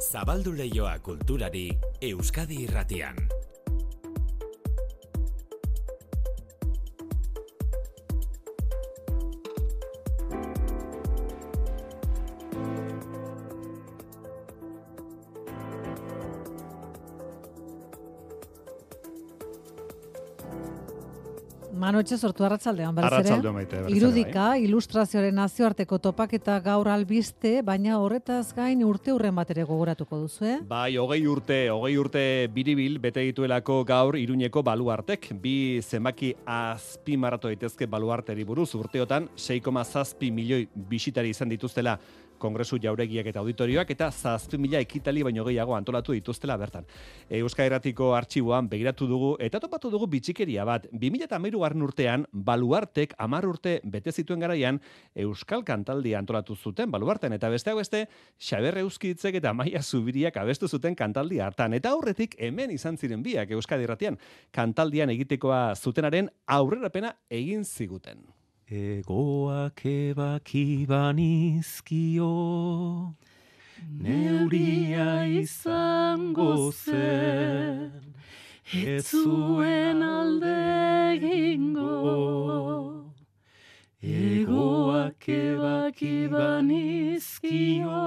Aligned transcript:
Zabaldu 0.00 0.54
leioa 0.56 0.94
kulturari 1.04 1.66
Euskadi 2.00 2.62
irratian. 2.64 3.18
Manotxe 22.00 22.16
sortu 22.16 22.44
arratsaldean 22.46 22.94
berriz 22.96 23.10
ere. 23.10 23.16
Arratsaldeon 23.18 23.54
maite, 23.54 23.76
berriz 23.76 23.90
ere, 23.90 23.98
Irudika, 23.98 24.44
ilustrazioaren 24.56 25.34
nazioarteko 25.36 25.98
topaketa 26.00 26.54
gaur 26.64 26.88
albiste, 26.88 27.58
baina 27.66 27.98
horretaz 28.00 28.54
gain 28.56 28.80
urte 28.88 29.12
hurren 29.12 29.36
bat 29.36 29.50
ere 29.52 29.66
gogoratuko 29.68 30.22
duzu, 30.22 30.46
eh? 30.48 30.54
Bai, 30.70 30.96
hogei 30.96 31.20
urte, 31.28 31.58
hogei 31.68 31.98
urte 32.00 32.22
biribil 32.54 32.96
bete 33.02 33.26
dituelako 33.28 33.82
gaur 33.84 34.16
iruñeko 34.16 34.62
baluartek. 34.64 35.28
Bi 35.42 35.82
zenbaki 35.84 36.32
azpimarratu 36.48 37.52
daitezke 37.52 37.84
baluarteri 37.90 38.48
buruz 38.48 38.70
urteotan 38.80 39.28
6,7 39.36 40.32
milioi 40.32 40.64
bisitari 40.72 41.36
izan 41.36 41.52
dituztela 41.52 41.98
kongresu 42.40 42.78
jauregiak 42.82 43.28
eta 43.30 43.42
auditorioak 43.44 43.92
eta 43.94 44.10
zazpi 44.10 44.58
mila 44.58 44.80
ekitali 44.82 45.22
baino 45.26 45.44
gehiago 45.46 45.76
antolatu 45.76 46.16
dituztela 46.16 46.56
bertan. 46.58 46.88
Euskal 47.40 47.68
Herratiko 47.68 48.14
artxiboan 48.16 48.68
begiratu 48.72 49.06
dugu 49.10 49.30
eta 49.38 49.60
topatu 49.60 49.90
dugu 49.92 50.08
bitxikeria 50.10 50.64
bat. 50.64 50.88
2008 50.92 51.60
garren 51.60 51.86
urtean, 51.86 52.26
baluartek 52.32 53.14
amar 53.18 53.46
urte 53.46 53.78
bete 53.84 54.12
zituen 54.12 54.40
garaian 54.40 54.80
Euskal 55.14 55.64
Kantaldia 55.64 56.18
antolatu 56.18 56.56
zuten 56.56 56.90
baluarten 56.90 57.32
eta 57.36 57.50
besteak 57.52 57.76
beste 57.76 58.06
Xaber 58.40 58.80
Euskitzek 58.82 59.38
eta 59.40 59.52
Maia 59.54 59.82
Zubiriak 59.82 60.36
abestu 60.40 60.68
zuten 60.68 60.96
kantaldi 60.96 61.40
hartan. 61.40 61.74
Eta 61.74 61.92
aurretik 61.94 62.36
hemen 62.38 62.70
izan 62.74 62.96
ziren 62.96 63.22
biak 63.22 63.52
Euskadi 63.56 63.86
Irratian 63.86 64.18
kantaldian 64.50 65.10
egitekoa 65.10 65.74
zutenaren 65.76 66.30
aurrerapena 66.46 67.14
egin 67.30 67.64
ziguten. 67.64 68.39
Egoak 68.70 69.82
ebaki 69.84 70.86
banizkio, 70.86 72.26
neuria 73.98 75.26
izango 75.26 76.70
zen, 76.70 78.14
ez 78.72 79.10
zuen 79.10 80.02
alde 80.06 80.54
egingo. 81.16 83.10
Egoak 84.00 85.28
ebaki 85.28 86.28
banizkio, 86.30 88.04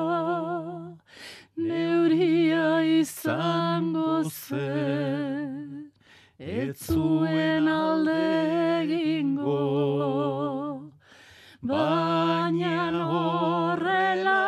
neuria 1.57 2.69
izango 3.01 4.23
zen, 4.23 5.91
ez 6.45 6.77
zuen 6.77 7.67
alde 7.67 8.81
egingo. 8.81 9.59
Baina 11.61 12.89
horrela, 13.07 14.41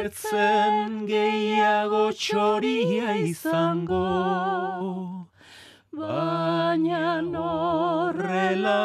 etzen 0.00 1.06
gehiago 1.06 2.10
txoria 2.22 3.14
izango. 3.28 4.02
Baina 6.00 7.04
horrela, 7.44 8.82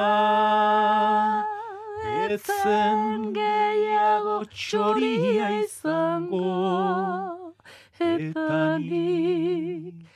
etzen 2.29 3.33
gehiago 3.39 4.37
txoria 4.53 5.49
izango. 5.63 6.45
Eta 8.01 8.77
nik 8.81 10.10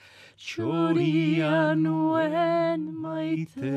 txoria 0.45 1.73
nuen 1.73 2.81
maite. 3.01 3.73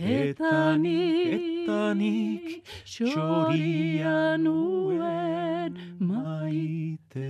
Eta 0.00 0.78
nik, 0.80 1.34
eta 1.36 1.92
nik 1.92 2.64
txoria 2.88 4.38
nuen 4.40 5.76
maite. 6.00 7.28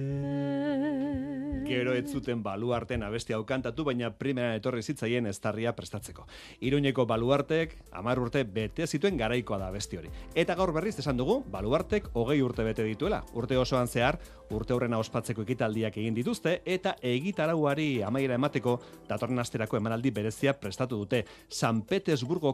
Gero 1.67 1.93
ez 1.95 2.11
zuten 2.11 2.43
baluarten 2.43 3.03
abesti 3.07 3.35
hau 3.35 3.45
kantatu, 3.47 3.85
baina 3.87 4.09
primera 4.19 4.57
etorri 4.59 4.83
zitzaien 4.83 5.27
estarria 5.31 5.71
prestatzeko. 5.75 6.27
Iruñeko 6.67 7.07
baluartek, 7.07 7.77
amar 7.95 8.19
urte 8.19 8.43
bete 8.43 8.87
zituen 8.87 9.19
garaikoa 9.19 9.59
da 9.59 9.69
abesti 9.71 9.99
hori. 9.99 10.11
Eta 10.35 10.57
gaur 10.59 10.73
berriz 10.75 10.97
esan 10.99 11.19
dugu, 11.19 11.41
baluartek 11.51 12.11
hogei 12.15 12.41
urte 12.43 12.67
bete 12.67 12.87
dituela. 12.87 13.23
Urte 13.39 13.59
osoan 13.59 13.87
zehar, 13.87 14.19
urte 14.51 14.75
horrena 14.75 14.99
ospatzeko 14.99 15.45
ekitaldiak 15.47 15.97
egin 16.03 16.15
dituzte, 16.15 16.57
eta 16.67 16.97
egitarauari 17.07 18.03
amaiera 18.03 18.35
emateko 18.35 18.81
datorren 19.09 19.39
asterako 19.39 19.79
emanaldi 19.79 20.11
berezia 20.11 20.57
prestatu 20.59 20.99
dute. 21.05 21.25
San 21.49 21.83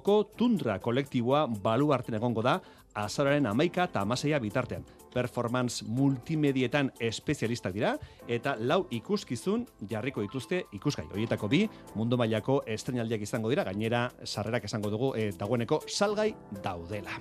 Petersburgoko 0.07 0.37
tundra 0.39 0.79
kolektiboa 0.79 1.47
baluarten 1.63 2.15
egongo 2.15 2.43
da, 2.43 2.61
azararen 2.95 3.47
amaika 3.47 3.89
eta 3.89 4.01
amaseia 4.01 4.39
bitartean. 4.39 4.85
Performance 5.13 5.83
multimedietan 5.85 6.93
espezialistak 7.01 7.75
dira, 7.75 7.97
eta 8.29 8.55
lau 8.61 8.87
ikuskizun 8.91 9.67
jarriko 9.91 10.23
dituzte 10.23 10.67
ikusgai. 10.73 11.09
Horietako 11.11 11.49
bi, 11.49 11.65
mundu 11.97 12.17
mailako 12.17 12.63
estrenaldiak 12.67 13.25
izango 13.27 13.51
dira, 13.51 13.65
gainera 13.65 14.11
sarrerak 14.25 14.65
esango 14.65 14.91
dugu 14.91 15.11
e, 15.17 15.33
dagoeneko 15.33 15.81
salgai 15.89 16.35
daudela. 16.63 17.19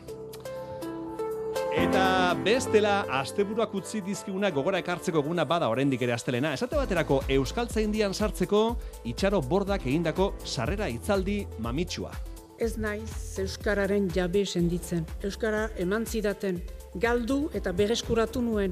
Eta 1.75 2.35
bestela, 2.45 3.01
asteburuak 3.17 3.73
utzi 3.75 4.03
dizkiguna 4.05 4.51
gogora 4.53 4.79
ekartzeko 4.79 5.25
eguna 5.25 5.43
bada 5.43 5.71
oraindik 5.73 6.05
ere 6.05 6.13
astelena. 6.13 6.53
Esate 6.53 6.77
baterako 6.77 7.23
Euskaltzaindian 7.39 8.13
sartzeko 8.13 8.63
itxaro 9.09 9.41
bordak 9.41 9.89
egindako 9.89 10.35
sarrera 10.45 10.87
hitzaldi 10.93 11.41
mamitsua. 11.59 12.13
Ez 12.57 12.77
naiz 12.79 13.35
Euskararen 13.41 14.05
jabe 14.15 14.45
senditzen. 14.45 15.03
Euskara 15.27 15.65
eman 15.83 16.05
zidaten, 16.07 16.61
galdu 17.03 17.49
eta 17.53 17.73
berreskuratu 17.75 18.39
nuen. 18.41 18.71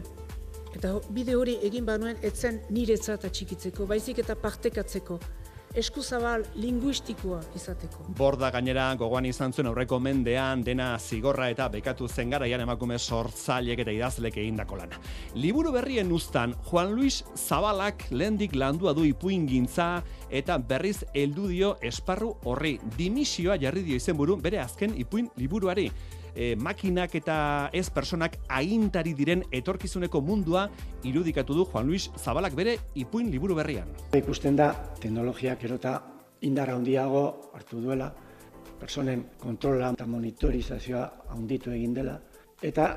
Eta 0.74 0.94
bide 1.12 1.36
hori 1.36 1.58
egin 1.68 1.84
banuen 1.86 2.16
etzen 2.24 2.62
niretzat 2.72 3.26
atxikitzeko, 3.28 3.86
baizik 3.90 4.22
eta 4.24 4.38
partekatzeko. 4.40 5.20
Eskuzabal 5.74 6.44
linguistikoa 6.62 7.40
izateko. 7.58 8.04
Borda 8.14 8.52
gainera 8.54 8.92
gogoan 8.94 9.26
izan 9.26 9.56
zuen 9.56 9.72
aurreko 9.72 9.98
mendean 9.98 10.62
dena 10.62 10.92
zigorra 11.02 11.48
eta 11.50 11.66
bekatu 11.74 12.06
zen 12.08 12.30
garaian 12.30 12.62
emakume 12.62 13.00
sortzaileek 13.00 13.82
eta 13.82 13.96
idazlek 13.96 14.38
egindako 14.38 14.78
lana. 14.78 15.02
Liburu 15.34 15.72
berrien 15.74 16.12
uztan, 16.14 16.54
Juan 16.70 16.94
Luis 16.94 17.24
Zabalak 17.34 18.06
lehendik 18.12 18.54
landua 18.54 18.94
du 18.94 19.08
ipuin 19.10 19.48
gintza 19.50 20.04
eta 20.30 20.60
berriz 20.62 21.00
heldu 21.16 21.50
dio 21.50 21.76
esparru 21.82 22.36
horri 22.46 22.78
dimisioa 22.98 23.58
jarri 23.58 23.82
dio 23.82 23.98
izenburu 23.98 24.38
bere 24.38 24.62
azken 24.62 24.94
ipuin 24.94 25.32
liburuari. 25.42 25.90
E, 26.36 26.56
makinak 26.56 27.14
eta 27.16 27.70
ez 27.74 27.90
personak 27.94 28.40
agintari 28.50 29.14
diren 29.14 29.44
etorkizuneko 29.52 30.22
mundua 30.22 30.68
irudikatu 31.06 31.54
du 31.54 31.66
Juan 31.70 31.88
Luis 31.88 32.10
Zabalak 32.18 32.56
bere 32.58 32.78
ipuin 32.96 33.30
liburu 33.32 33.56
berrian. 33.56 33.90
Ikusten 34.18 34.58
da 34.58 34.72
teknologiak 35.00 35.64
erota 35.64 36.00
indar 36.42 36.74
handiago 36.74 37.52
hartu 37.54 37.80
duela, 37.82 38.10
personen 38.80 39.24
kontrola 39.40 39.94
eta 39.94 40.08
monitorizazioa 40.10 41.06
handitu 41.36 41.72
egin 41.72 41.94
dela, 41.94 42.18
eta, 42.62 42.90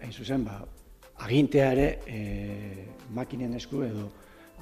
hain 0.00 0.12
zuzen, 0.12 0.44
ba, 0.44 0.58
agintea 1.20 1.70
ere 1.76 1.86
e, 2.08 2.18
makinen 3.14 3.54
esku 3.60 3.84
edo 3.84 4.08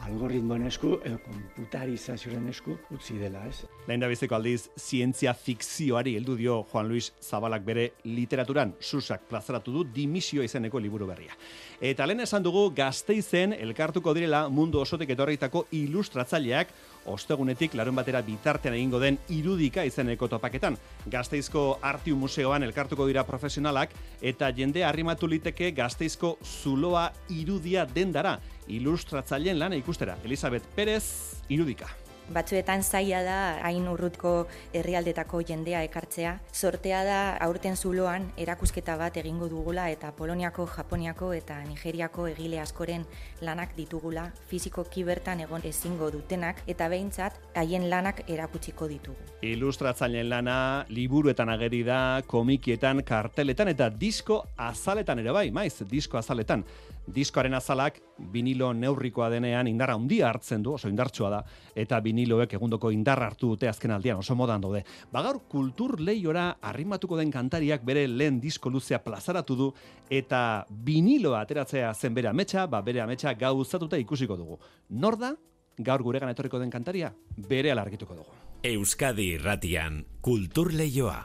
algoritmoen 0.06 0.66
esku 0.69 0.94
edo 1.04 1.19
komputarizazioaren 1.25 2.48
esku 2.53 2.76
utzi 2.94 3.19
dela, 3.20 3.44
ez? 3.48 3.64
Lehen 3.88 4.03
da 4.03 4.09
biziko 4.10 4.36
aldiz, 4.36 4.69
zientzia 4.78 5.34
fikzioari 5.34 6.14
heldu 6.19 6.36
dio 6.38 6.59
Juan 6.70 6.88
Luis 6.88 7.10
Zabalak 7.22 7.64
bere 7.66 7.88
literaturan, 8.04 8.75
susak 8.81 9.26
plazaratu 9.31 9.75
du 9.75 9.84
dimisio 9.95 10.45
izeneko 10.45 10.80
liburu 10.80 11.09
berria. 11.10 11.36
Eta 11.80 12.06
lehen 12.06 12.24
esan 12.24 12.45
dugu 12.47 12.68
gazteizen 12.77 13.54
elkartuko 13.59 14.15
direla 14.16 14.47
mundu 14.48 14.80
osotik 14.80 15.10
etorritako 15.16 15.66
ilustratzaileak 15.78 16.72
ostegunetik 17.13 17.75
larun 17.78 17.97
batera 17.99 18.22
bitartean 18.22 18.77
egingo 18.78 19.01
den 19.03 19.19
irudika 19.34 19.84
izeneko 19.89 20.28
topaketan. 20.28 20.78
Gazteizko 21.10 21.78
Artiu 21.83 22.16
Museoan 22.16 22.66
elkartuko 22.66 23.07
dira 23.09 23.25
profesionalak 23.28 23.95
eta 24.22 24.51
jende 24.57 24.84
arrimatu 24.84 25.28
liteke 25.28 25.71
Gazteizko 25.77 26.37
zuloa 26.45 27.09
irudia 27.28 27.87
dendara 27.87 28.39
ilustratzaileen 28.69 29.59
lana 29.59 29.78
ikustera. 29.78 30.19
Elizabeth 30.25 30.66
Perez, 30.77 31.05
irudika. 31.49 32.08
Batzuetan 32.28 32.83
zaila 32.83 33.22
da 33.25 33.36
hain 33.65 33.86
urrutko 33.89 34.33
herrialdetako 34.77 35.41
jendea 35.48 35.80
ekartzea. 35.86 36.34
Sortea 36.53 37.01
da 37.07 37.21
aurten 37.45 37.77
zuloan 37.77 38.27
erakusketa 38.36 38.97
bat 39.01 39.16
egingo 39.16 39.48
dugula 39.48 39.89
eta 39.91 40.10
Poloniako, 40.13 40.66
Japoniako 40.75 41.33
eta 41.33 41.57
Nigeriako 41.65 42.27
egile 42.28 42.60
askoren 42.60 43.07
lanak 43.41 43.72
ditugula, 43.77 44.27
fizikoki 44.51 45.07
bertan 45.09 45.41
egon 45.47 45.65
ezingo 45.65 46.10
dutenak 46.13 46.60
eta 46.66 46.91
behintzat 46.92 47.41
haien 47.57 47.89
lanak 47.89 48.22
erakutsiko 48.28 48.89
ditugu. 48.92 49.33
Ilustratzaileen 49.48 50.28
lana 50.28 50.59
liburuetan 50.92 51.48
ageri 51.48 51.83
da, 51.86 52.21
komikietan, 52.27 53.03
karteletan 53.09 53.72
eta 53.72 53.89
disko 53.89 54.42
azaletan 54.57 55.25
ere 55.25 55.33
bai, 55.33 55.48
maiz, 55.51 55.78
disko 55.89 56.21
azaletan. 56.21 56.66
Diskoaren 57.15 57.55
azalak 57.55 58.01
vinilo 58.33 58.72
neurrikoa 58.75 59.28
denean 59.33 59.69
indarra 59.71 59.95
handia 59.95 60.28
hartzen 60.28 60.63
du, 60.63 60.75
oso 60.75 60.89
indartsua 60.91 61.31
da, 61.31 61.41
eta 61.78 62.01
viniloek 62.05 62.55
egundoko 62.59 62.91
indar 62.95 63.22
hartu 63.22 63.55
dute 63.55 63.69
azken 63.69 63.95
aldian, 63.95 64.19
oso 64.19 64.34
modan 64.39 64.60
daude. 64.65 64.84
Bagaur 65.13 65.41
kultur 65.49 65.99
lehiora 66.01 66.59
arrimatuko 66.60 67.19
den 67.19 67.33
kantariak 67.33 67.84
bere 67.87 68.07
lehen 68.09 68.41
disko 68.41 68.71
luzea 68.71 69.03
plazaratu 69.05 69.57
du, 69.57 69.72
eta 70.10 70.66
viniloa 70.71 71.41
ateratzea 71.41 71.95
zen 71.95 72.15
bere 72.15 72.28
ametsa, 72.33 72.66
ba 72.66 72.83
bere 72.83 73.03
ametsa 73.05 73.34
gauzatuta 73.39 73.99
ikusiko 73.99 74.37
dugu. 74.37 74.59
Nor 74.91 75.19
da, 75.19 75.34
gaur 75.78 76.03
guregan 76.03 76.31
etorriko 76.33 76.59
den 76.59 76.71
kantaria, 76.71 77.13
bere 77.49 77.72
alargituko 77.72 78.19
dugu. 78.19 78.39
Euskadi 78.66 79.34
irratian, 79.37 80.04
kultur 80.21 80.72
leioa. 80.75 81.21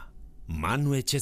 Manu 0.47 0.93
etxe 0.93 1.19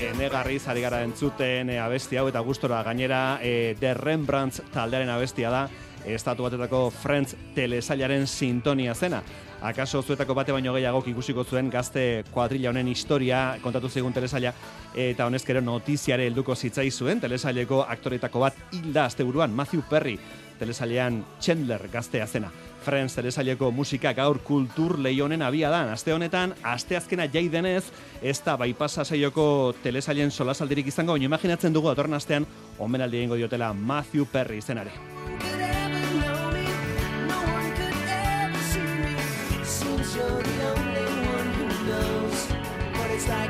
8. 0.00 0.02
E, 0.02 0.10
enegarriz 0.10 0.66
ari 0.68 0.80
gara 0.80 1.02
entzuten 1.04 1.70
e, 1.70 1.78
abesti 1.78 2.16
hau 2.16 2.26
eta 2.30 2.40
gustora 2.40 2.82
gainera 2.82 3.38
e, 3.42 3.76
The 3.78 3.92
Rembrandts 3.94 4.62
taldearen 4.72 5.10
abestia 5.12 5.50
da 5.52 5.68
estatu 6.08 6.46
batetako 6.46 6.88
Friends 6.90 7.36
telesailaren 7.54 8.26
sintonia 8.26 8.94
zena. 8.94 9.22
Akaso 9.60 10.00
zuetako 10.02 10.34
bate 10.34 10.52
baino 10.56 10.72
gehiago 10.72 11.02
ikusiko 11.06 11.44
zuen 11.44 11.68
gazte 11.70 12.24
kuadrilla 12.32 12.70
honen 12.70 12.88
historia 12.88 13.58
kontatu 13.60 13.90
zigun 13.90 14.16
telesaila 14.16 14.54
eta 14.96 15.26
honezkero 15.26 15.60
notiziare 15.60 16.24
helduko 16.30 16.56
zitzai 16.56 16.90
zuen 16.90 17.20
telesaileko 17.20 17.82
aktoretako 17.82 18.40
bat 18.40 18.56
hilda 18.72 19.04
asteburuan 19.04 19.52
Matthew 19.52 19.84
Perry 19.90 20.18
telesailean 20.58 21.24
Chandler 21.40 21.88
gaztea 21.92 22.26
zena. 22.26 22.50
Friends 22.80 23.14
telesaileko 23.14 23.70
musika 23.70 24.12
gaur 24.16 24.40
kultur 24.44 24.98
leionen 24.98 25.42
abia 25.42 25.70
da. 25.70 25.82
Aste 25.92 26.12
honetan, 26.12 26.54
aste 26.62 26.96
azkena 26.96 27.26
jai 27.32 27.48
denez, 27.52 27.84
ez 28.22 28.38
da 28.44 28.56
baipasa 28.56 29.04
saioko 29.04 29.74
telesailen 29.82 30.30
solasaldirik 30.30 30.88
izango, 30.88 31.12
baina 31.12 31.28
imaginatzen 31.28 31.72
dugu 31.76 31.92
datorren 31.92 32.16
astean, 32.16 32.46
omenaldi 32.78 33.22
egingo 33.22 33.40
diotela 33.40 33.72
Matthew 33.74 34.26
Perry 34.32 34.58
izenari. 34.58 34.96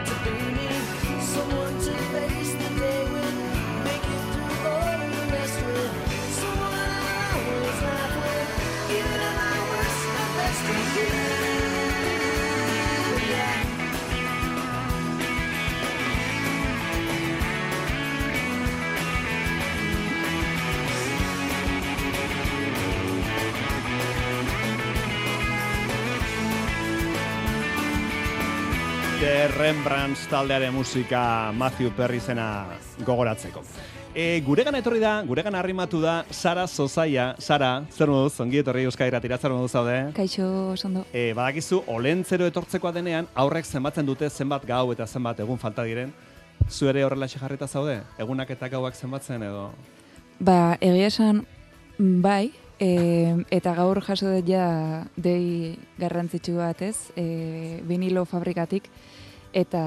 could 0.05 0.27
ever 0.27 0.41
know 0.41 0.50
Rembrandts 29.61 30.27
taldearen 30.27 30.73
musika 30.75 31.53
Matthew 31.53 31.91
Perry 31.93 32.21
zena 32.21 32.67
gogoratzeko. 33.05 33.63
E, 34.13 34.41
guregan 34.43 34.75
etorri 34.75 34.99
da, 34.99 35.21
guregan 35.23 35.55
arrimatu 35.55 36.01
da, 36.03 36.25
Sara 36.35 36.67
Zozaia. 36.67 37.37
Sara, 37.39 37.85
zer 37.95 38.11
moduz, 38.11 38.41
ongi 38.43 38.59
etorri 38.59 38.83
Euskadi 38.89 39.13
Ratira, 39.15 39.39
zer 39.39 39.55
moduz 39.55 39.71
zaude? 39.71 39.95
Kaixo, 40.17 40.75
sondo. 40.77 41.05
E, 41.15 41.31
badakizu, 41.37 41.85
olentzero 41.87 42.49
etortzekoa 42.51 42.91
denean, 42.97 43.29
aurrek 43.39 43.69
zenbatzen 43.69 44.09
dute 44.09 44.27
zenbat 44.31 44.67
gau 44.67 44.91
eta 44.91 45.07
zenbat 45.07 45.39
egun 45.47 45.63
falta 45.63 45.87
diren. 45.87 46.11
Zu 46.69 46.91
ere 46.91 47.05
horrela 47.07 47.29
jarrita 47.31 47.69
zaude? 47.69 48.01
Egunak 48.19 48.51
eta 48.51 48.69
gauak 48.69 48.99
zenbatzen 48.99 49.47
edo? 49.47 49.71
Ba, 50.41 50.77
egia 50.81 51.07
esan, 51.07 51.45
bai, 51.99 52.51
e, 52.83 52.91
eta 53.55 53.77
gaur 53.79 54.03
jaso 54.03 54.35
dut 54.35 54.49
ja 54.51 55.05
dei 55.15 55.77
garrantzitsu 56.03 56.57
bat 56.59 56.83
ez, 56.83 57.13
e, 57.15 57.79
vinilo 57.87 58.25
fabrikatik, 58.27 58.91
eta, 59.55 59.85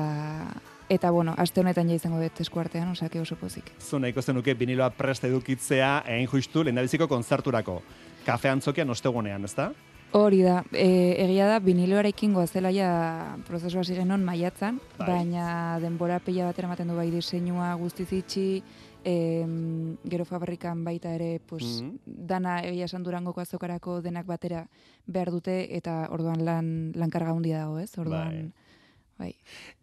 eta 0.89 1.12
bueno, 1.12 1.33
aste 1.38 1.62
honetan 1.62 1.89
ja 1.89 1.95
izango 1.95 2.19
dut 2.21 2.39
eskuartean, 2.41 2.91
osake 2.91 3.19
oso 3.21 3.35
pozik. 3.35 3.71
Zu 3.80 4.00
nahiko 4.00 4.21
zenuke 4.21 4.53
viniloa 4.53 4.89
prest 4.89 5.24
edukitzea, 5.24 6.03
egin 6.07 6.27
justu, 6.27 6.63
lehendabiziko 6.63 7.07
kontzerturako. 7.07 7.81
Kafe 8.25 8.50
antzokian 8.50 8.89
ostegunean, 8.89 9.44
ezta? 9.45 9.71
Hori 10.13 10.44
da, 10.45 10.59
e, 10.71 11.15
egia 11.24 11.47
da, 11.50 11.59
viniloarekin 11.59 12.33
goazela 12.38 12.69
ja 12.71 13.35
prozesu 13.47 13.80
hasi 13.81 13.95
genuen 13.97 14.21
maiatzan, 14.24 14.80
Bai. 15.00 15.07
baina 15.09 15.80
denbora 15.81 16.19
pila 16.19 16.45
bat 16.51 16.59
ematen 16.59 16.88
du 16.88 16.95
bai 16.95 17.09
diseinua 17.09 17.74
guztiz 17.81 18.12
itxi, 18.13 18.62
em, 19.03 19.97
gero 20.07 20.24
fabrikan 20.25 20.83
baita 20.86 21.15
ere, 21.15 21.39
pues, 21.50 21.81
Mhm. 21.81 21.97
dana 22.06 22.59
egia 22.62 22.86
esan 22.86 23.03
durangoko 23.03 23.41
azokarako 23.41 24.01
denak 24.01 24.25
batera 24.27 24.68
behar 25.07 25.31
dute, 25.31 25.75
eta 25.75 26.08
orduan 26.12 26.46
lan, 26.46 26.91
lankarga 26.96 27.31
handia 27.31 27.58
dago, 27.65 27.79
ez? 27.79 27.98
Orduan, 27.98 28.29
bai. 28.29 28.51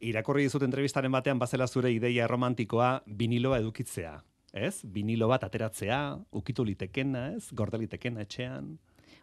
Irakurri 0.01 0.43
dizut 0.47 0.63
entrevistaren 0.63 1.13
batean 1.13 1.39
bazela 1.39 1.67
zure 1.69 1.91
ideia 1.93 2.27
romantikoa 2.29 3.03
viniloa 3.07 3.59
edukitzea. 3.59 4.23
Ez? 4.53 4.81
Vinilo 4.85 5.29
bat 5.31 5.45
ateratzea, 5.47 6.19
ukitu 6.33 6.65
litekena, 6.65 7.29
ez? 7.37 7.53
Gorde 7.55 7.79
litekena 7.79 8.21
etxean. 8.27 8.79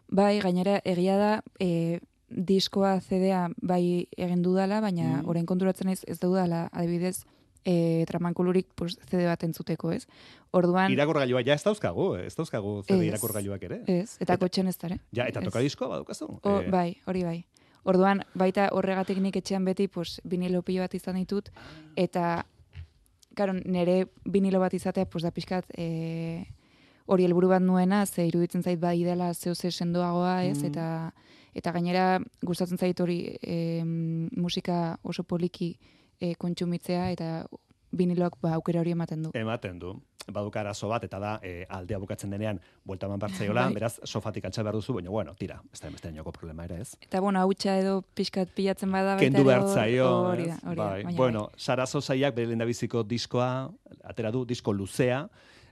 Bai, 0.08 0.38
gainera 0.40 0.78
egia 0.88 1.16
da, 1.20 1.32
e, 1.60 1.98
diskoa 2.28 2.94
CD-a 3.04 3.48
bai 3.60 4.06
egin 4.16 4.42
dudala, 4.42 4.80
baina 4.80 5.18
Mhm. 5.18 5.28
orain 5.28 5.44
konturatzen 5.46 5.86
naiz 5.86 6.02
ez 6.06 6.18
dudala, 6.20 6.68
adibidez, 6.72 7.24
e, 7.64 8.04
tramankulurik 8.06 8.68
pues, 8.74 8.96
CD 9.10 9.26
bat 9.26 9.42
entzuteko, 9.44 9.92
ez? 9.92 10.06
Orduan, 10.50 10.90
Irakurgailua 10.92 11.42
ja 11.44 11.52
ez 11.54 11.62
dauzkagu, 11.64 12.14
ez 12.16 12.34
dauzkagu 12.34 12.82
CD 12.84 13.02
Ez. 13.02 13.08
irakurgailuak 13.12 13.62
ere. 13.62 13.82
ez, 13.86 14.16
eta 14.20 14.32
Eta- 14.34 14.38
kotxen 14.38 14.66
ez 14.68 14.78
dara. 14.78 14.96
Ja, 15.12 15.26
eta 15.28 15.40
Ez. 15.40 15.44
tokadiskoa 15.44 15.88
badukazu. 15.88 16.38
O, 16.42 16.60
Eh, 16.60 16.70
Bai, 16.70 16.96
hori 17.06 17.22
bai. 17.24 17.44
Orduan, 17.84 18.22
baita 18.34 18.68
horregatik 18.72 19.18
nik 19.22 19.36
etxean 19.36 19.64
beti, 19.64 19.88
pues, 19.88 20.20
vinilo 20.24 20.62
pilo 20.62 20.82
bat 20.82 20.94
izan 20.94 21.16
ditut, 21.16 21.50
eta, 21.96 22.44
karo, 23.36 23.52
nire 23.54 24.06
vinilo 24.24 24.60
bat 24.60 24.74
izatea, 24.74 25.06
pues, 25.06 25.22
da 25.22 25.30
pixkat, 25.30 25.64
e, 25.76 26.44
hori 27.06 27.24
helburu 27.24 27.48
bat 27.48 27.62
nuena, 27.62 28.04
ze 28.06 28.26
iruditzen 28.26 28.62
zait 28.62 28.80
bai 28.80 29.02
dela 29.04 29.32
zeo 29.34 29.54
ze 29.54 29.70
sendoagoa, 29.70 30.44
ez, 30.44 30.62
Mm. 30.62 30.66
eta 30.66 31.12
eta 31.54 31.72
gainera 31.72 32.20
gustatzen 32.42 32.78
zait 32.78 33.00
hori 33.00 33.36
e, 33.42 33.82
musika 34.36 34.98
oso 35.02 35.22
poliki 35.24 35.78
e, 36.20 36.34
kontsumitzea, 36.34 37.10
eta 37.10 37.46
viniloak 37.92 38.38
ba, 38.42 38.54
aukera 38.54 38.80
hori 38.80 38.92
ematen 38.92 39.22
du. 39.22 39.30
ematen 39.34 39.78
du. 39.78 39.96
Baduka 40.28 40.60
arazo 40.60 40.90
bat, 40.90 41.04
eta 41.06 41.16
da, 41.18 41.30
e, 41.40 41.64
aldea 41.72 41.96
bukatzen 41.98 42.28
denean, 42.28 42.58
buelta 42.84 43.06
eman 43.08 43.18
bartzaiola, 43.22 43.62
Bai. 43.70 43.74
beraz, 43.78 43.94
sofatik 44.04 44.44
altxa 44.44 44.62
behar 44.62 44.76
duzu, 44.76 44.92
baina, 44.98 45.08
bueno, 45.08 45.32
tira, 45.38 45.56
ez 45.72 45.80
da 45.80 45.88
beste 45.88 46.10
inoko 46.12 46.34
problema 46.36 46.66
ere, 46.68 46.82
ez? 46.84 46.98
Eta, 47.00 47.22
bueno, 47.24 47.40
hautsa 47.40 47.78
edo 47.80 48.02
pixkat 48.14 48.52
pilatzen 48.52 48.92
bada 48.92 49.16
Kendu 49.16 49.46
behar 49.48 49.64
zaio, 49.72 50.10
hori 50.28 50.50
da, 50.50 50.58
hori 50.66 50.76
da, 50.76 50.90
bai. 51.06 51.14
Bueno, 51.16 51.46
Sara 51.56 51.86
Zozaiak 51.86 52.36
bere 52.36 52.50
lehendabiziko 52.50 53.06
diskoa, 53.08 53.70
atera 54.04 54.30
du, 54.30 54.44
disko 54.44 54.76
luzea, 54.76 55.22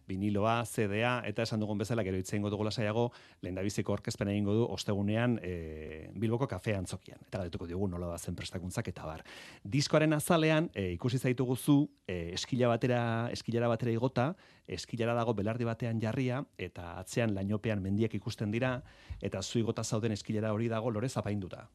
viniloa, 0.09 0.65
CD-a, 0.65 1.23
eta 1.27 1.43
esan 1.43 1.61
dugun 1.61 1.79
bezala 1.79 2.03
gero 2.07 2.17
itzengo 2.19 2.51
dugu 2.51 2.65
lasaiago, 2.65 3.11
lehendabiziko 3.43 3.93
orkezpena 3.93 4.31
egingo 4.33 4.55
du 4.55 4.65
ostegunean 4.71 5.39
e, 5.43 6.11
Bilboko 6.15 6.47
kafe 6.47 6.75
antzokian. 6.77 7.19
Eta 7.27 7.39
galdetuko 7.39 7.67
diogu 7.67 7.89
nola 7.89 8.07
da 8.13 8.19
zen 8.19 8.37
prestakuntzak 8.37 8.89
eta 8.89 9.07
bar. 9.07 9.25
Diskoaren 9.65 10.13
azalean 10.13 10.71
e, 10.75 10.93
ikusi 10.93 11.19
zaitugu 11.19 11.57
zu 11.57 11.79
e, 12.07 12.33
eskila 12.35 12.69
batera, 12.69 13.01
eskilara 13.33 13.69
batera 13.69 13.93
igota, 13.93 14.35
eskilara 14.67 15.15
dago 15.15 15.35
belardi 15.35 15.65
batean 15.65 16.01
jarria 16.01 16.45
eta 16.59 16.97
atzean 17.01 17.35
lainopean 17.35 17.83
mendiak 17.83 18.15
ikusten 18.15 18.51
dira 18.51 18.81
eta 19.23 19.43
zu 19.43 19.59
igota 19.59 19.85
zauden 19.85 20.13
eskilara 20.13 20.53
hori 20.53 20.69
dago 20.69 20.91
lore 20.91 21.09
zapainduta. 21.09 21.69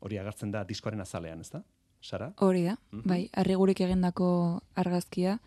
Hori 0.00 0.18
agertzen 0.18 0.50
da 0.54 0.64
diskoaren 0.64 1.00
azalean, 1.00 1.40
ezta? 1.40 1.64
Sara? 2.00 2.28
Hori 2.38 2.62
da, 2.62 2.76
Mhm. 2.92 3.02
bai, 3.10 3.28
arrigurik 3.34 3.80
egindako 3.80 4.62
argazkia, 4.76 5.40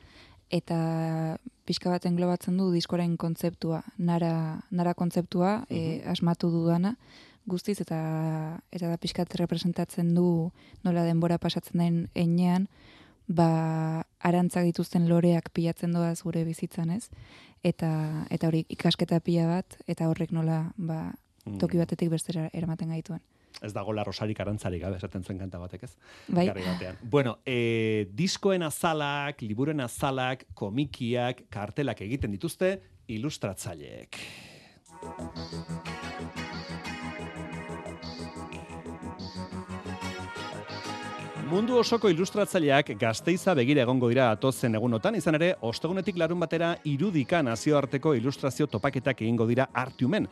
eta 0.51 1.38
pixka 1.65 1.89
bat 1.89 2.05
englobatzen 2.05 2.58
du 2.60 2.70
diskoren 2.74 3.15
kontzeptua, 3.17 3.81
nara, 3.98 4.62
nara 4.72 4.93
kontzeptua 4.93 5.62
eh, 5.70 6.01
asmatu 6.12 6.51
dudana, 6.51 6.98
guztiz, 7.48 7.79
eta 7.81 8.00
eta 8.72 8.89
da 8.91 8.98
pixkat 9.01 9.34
representatzen 9.39 10.13
du 10.15 10.51
nola 10.84 11.05
denbora 11.08 11.39
pasatzen 11.41 11.79
den 11.79 12.01
enean, 12.13 12.67
ba, 13.27 14.03
arantzak 14.20 14.67
dituzten 14.67 15.08
loreak 15.10 15.50
pilatzen 15.55 15.96
doaz 15.96 16.20
gure 16.22 16.43
bizitzan, 16.46 16.91
ez? 16.91 17.08
Eta, 17.63 18.27
eta 18.29 18.50
hori 18.50 18.65
ikasketa 18.70 19.22
pila 19.24 19.48
bat, 19.48 19.77
eta 19.88 20.10
horrek 20.10 20.34
nola, 20.36 20.74
ba, 20.77 21.13
Mm. 21.46 21.58
toki 21.58 21.79
batetik 21.81 22.12
bestera 22.13 22.50
eramaten 22.53 22.91
gaituen. 22.93 23.22
Ez 23.62 23.74
dago 23.74 23.94
la 23.94 24.03
rosarik 24.03 24.39
arantzarik 24.41 24.82
gabe 24.82 24.98
esaten 24.98 25.24
zuen 25.24 25.38
kanta 25.38 25.60
batek, 25.62 25.84
ez? 25.86 25.91
Bai. 26.27 26.48
Garri 26.50 26.65
batean. 26.65 26.98
Bueno, 27.03 27.38
e, 27.46 28.08
diskoen 28.18 28.65
azalak, 28.65 29.44
liburuen 29.46 29.86
azalak, 29.86 30.48
komikiak, 30.58 31.46
kartelak 31.53 32.01
egiten 32.08 32.34
dituzte 32.34 32.74
ilustratzaileek. 33.12 34.18
Mundu 41.51 41.75
osoko 41.75 42.08
ilustratzaileak 42.08 42.93
gazteiza 42.96 43.51
begira 43.58 43.81
egongo 43.84 44.08
dira 44.08 44.29
atozen 44.31 44.77
egunotan, 44.77 45.17
izan 45.20 45.36
ere, 45.36 45.50
ostegunetik 45.67 46.15
larun 46.15 46.39
batera 46.39 46.70
irudika 46.88 47.41
nazioarteko 47.43 48.13
ilustrazio 48.15 48.70
topaketak 48.72 49.20
egingo 49.25 49.43
dira 49.50 49.65
artiumen. 49.75 50.29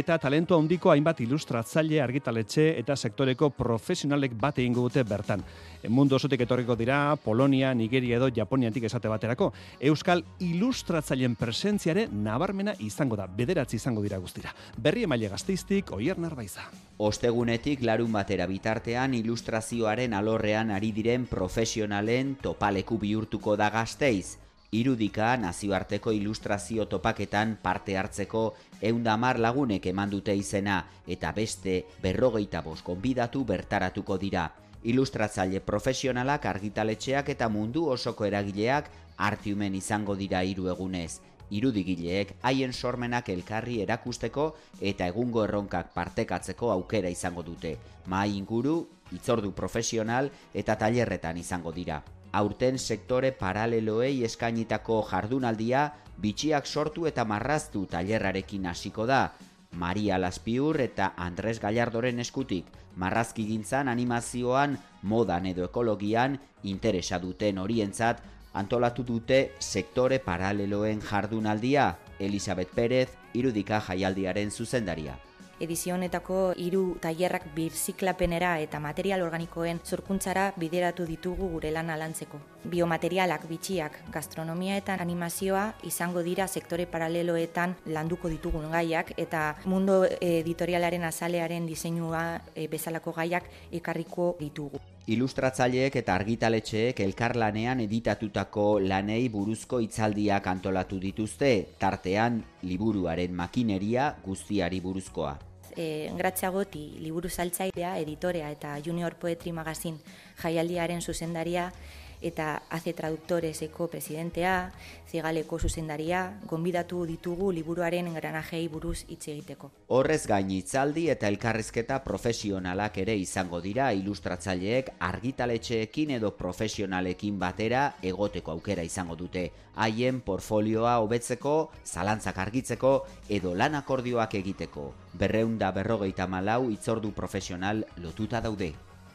Eta 0.00 0.16
talentu 0.22 0.56
handiko 0.56 0.88
hainbat 0.88 1.20
ilustratzaile 1.20 2.00
argitaletxe 2.00 2.64
eta 2.80 2.96
sektoreko 2.96 3.50
profesionalek 3.52 4.32
bat 4.40 4.62
egingo 4.64 4.86
dute 4.86 5.04
bertan. 5.04 5.42
E, 5.82 5.90
Mundu 5.92 6.16
osotik 6.16 6.40
etorriko 6.46 6.72
dira, 6.80 7.02
Polonia, 7.20 7.74
Nigeria 7.76 8.16
edo 8.16 8.30
Japoniatik 8.32 8.88
esate 8.88 9.12
baterako. 9.12 9.50
Euskal 9.90 10.24
ilustratzaileen 10.40 11.36
presentziare 11.36 12.06
nabarmena 12.08 12.78
izango 12.80 13.20
da, 13.20 13.28
bederatzi 13.28 13.76
izango 13.76 14.00
dira 14.00 14.16
guztira. 14.24 14.56
Berri 14.78 15.04
emaile 15.04 15.28
gazteiztik, 15.36 15.92
oier 15.92 16.16
narbaiza. 16.16 16.64
Ostegunetik 17.02 17.84
larun 17.84 18.12
batera 18.14 18.46
bitartean 18.46 19.12
ilustrazioaren 19.20 20.12
alorrean 20.14 20.61
ari 20.70 20.92
diren 20.92 21.26
profesionalen 21.26 22.36
topaleku 22.42 22.98
bihurtuko 22.98 23.56
da 23.56 23.70
gazteiz. 23.70 24.38
Irudika 24.72 25.36
nazioarteko 25.36 26.12
ilustrazio 26.12 26.86
topaketan 26.88 27.58
parte 27.62 27.96
hartzeko 27.98 28.54
eundamar 28.80 29.38
lagunek 29.38 29.86
eman 29.86 30.10
dute 30.10 30.36
izena 30.36 30.78
eta 31.06 31.32
beste 31.32 31.82
berrogeita 32.02 32.62
bost 32.62 32.86
gonbidatu 32.86 33.44
bertaratuko 33.44 34.16
dira. 34.18 34.46
Ilustratzaile 34.84 35.60
profesionalak 35.60 36.46
argitaletxeak 36.46 37.28
eta 37.34 37.48
mundu 37.48 37.88
osoko 37.90 38.24
eragileak 38.24 38.88
artiumen 39.18 39.74
izango 39.74 40.16
dira 40.16 40.40
hiru 40.42 40.70
egunez 40.72 41.20
irudigileek 41.58 42.34
haien 42.48 42.72
sormenak 42.72 43.28
elkarri 43.34 43.80
erakusteko 43.84 44.46
eta 44.80 45.06
egungo 45.12 45.44
erronkak 45.44 45.92
partekatzeko 45.94 46.72
aukera 46.72 47.12
izango 47.12 47.44
dute. 47.46 47.76
Mahai 48.06 48.36
inguru, 48.38 48.76
itzordu 49.12 49.52
profesional 49.52 50.30
eta 50.54 50.78
tailerretan 50.80 51.36
izango 51.36 51.72
dira. 51.72 52.02
Aurten 52.32 52.78
sektore 52.78 53.32
paraleloei 53.36 54.24
eskainitako 54.24 55.02
jardunaldia 55.10 55.90
bitxiak 56.22 56.66
sortu 56.66 57.06
eta 57.06 57.24
marraztu 57.28 57.84
tailerrarekin 57.86 58.66
hasiko 58.66 59.06
da. 59.06 59.26
Maria 59.72 60.18
Laspiur 60.18 60.80
eta 60.84 61.12
Andres 61.16 61.58
Gallardoren 61.60 62.20
eskutik, 62.20 62.66
marrazki 62.96 63.46
gintzan 63.48 63.88
animazioan, 63.88 64.76
modan 65.02 65.46
edo 65.48 65.64
ekologian 65.64 66.36
interesa 66.62 67.18
duten 67.18 67.58
horientzat 67.58 68.20
antolatu 68.52 69.04
dute 69.04 69.52
sektore 69.58 70.18
paraleloen 70.18 71.00
jardunaldia, 71.00 71.96
Elisabet 72.18 72.70
Pérez, 72.74 73.10
irudika 73.34 73.80
jaialdiaren 73.80 74.50
zuzendaria. 74.50 75.18
Edizio 75.62 75.94
honetako 75.94 76.36
hiru 76.58 76.96
tailerrak 76.98 77.44
birziklapenera 77.54 78.56
eta 78.64 78.80
material 78.82 79.22
organikoen 79.22 79.78
zorkuntzara 79.86 80.48
bideratu 80.58 81.04
ditugu 81.06 81.52
gure 81.52 81.70
lana 81.70 81.94
lantzeko. 82.00 82.40
Biomaterialak, 82.72 83.44
bitxiak, 83.46 84.00
gastronomia 84.10 84.80
eta 84.80 84.96
animazioa 85.04 85.68
izango 85.86 86.24
dira 86.26 86.48
sektore 86.48 86.88
paraleloetan 86.90 87.76
landuko 87.94 88.32
ditugun 88.32 88.66
gaiak 88.74 89.12
eta 89.16 89.44
mundo 89.64 90.02
editorialaren 90.18 91.04
azalearen 91.06 91.70
diseinua 91.70 92.24
eh, 92.56 92.66
bezalako 92.66 93.14
gaiak 93.20 93.46
ekarriko 93.70 94.32
ditugu. 94.40 94.82
Ilustratzaileek 95.10 95.96
eta 95.98 96.14
argitaletxeek 96.14 97.00
elkarlanean 97.02 97.80
editatutako 97.82 98.66
lanei 98.78 99.24
buruzko 99.34 99.80
hitzaldiak 99.82 100.46
antolatu 100.46 101.00
dituzte, 101.02 101.48
tartean 101.78 102.38
liburuaren 102.62 103.34
makineria 103.34 104.12
guztiari 104.22 104.78
buruzkoa. 104.80 105.32
E, 105.74 106.12
Gratxagoti 106.14 106.84
liburu 107.02 107.30
saltzailea, 107.32 107.96
editorea 107.98 108.52
eta 108.54 108.76
Junior 108.84 109.16
Poetry 109.18 109.50
Magazine 109.50 109.98
jaialdiaren 110.42 111.02
zuzendaria 111.02 111.72
eta 112.22 112.62
AC 112.70 112.92
Traductoreseko 112.96 113.88
presidentea, 113.90 114.72
zigaleko 115.10 115.58
zuzendaria, 115.58 116.22
gonbidatu 116.48 117.04
ditugu 117.06 117.50
liburuaren 117.52 118.06
engranajei 118.08 118.62
buruz 118.68 119.04
hitz 119.08 119.26
egiteko. 119.28 119.70
Horrez 119.92 120.26
gain 120.30 120.50
hitzaldi 120.54 121.08
eta 121.12 121.28
elkarrizketa 121.28 121.98
profesionalak 122.04 122.98
ere 123.02 123.16
izango 123.18 123.60
dira 123.60 123.90
ilustratzaileek 123.92 124.94
argitaletxeekin 125.10 126.14
edo 126.18 126.32
profesionalekin 126.38 127.38
batera 127.42 127.84
egoteko 128.02 128.54
aukera 128.56 128.86
izango 128.86 129.16
dute. 129.16 129.50
Haien 129.74 130.20
portfolioa 130.20 130.98
hobetzeko, 131.00 131.56
zalantzak 131.84 132.38
argitzeko 132.38 132.94
edo 133.28 133.54
lan 133.54 133.74
akordioak 133.74 134.38
egiteko. 134.40 134.92
Berreunda 135.18 135.72
berrogeita 135.72 136.26
malau 136.26 136.70
itzordu 136.70 137.12
profesional 137.12 137.84
lotuta 137.96 138.40
daude. 138.40 138.72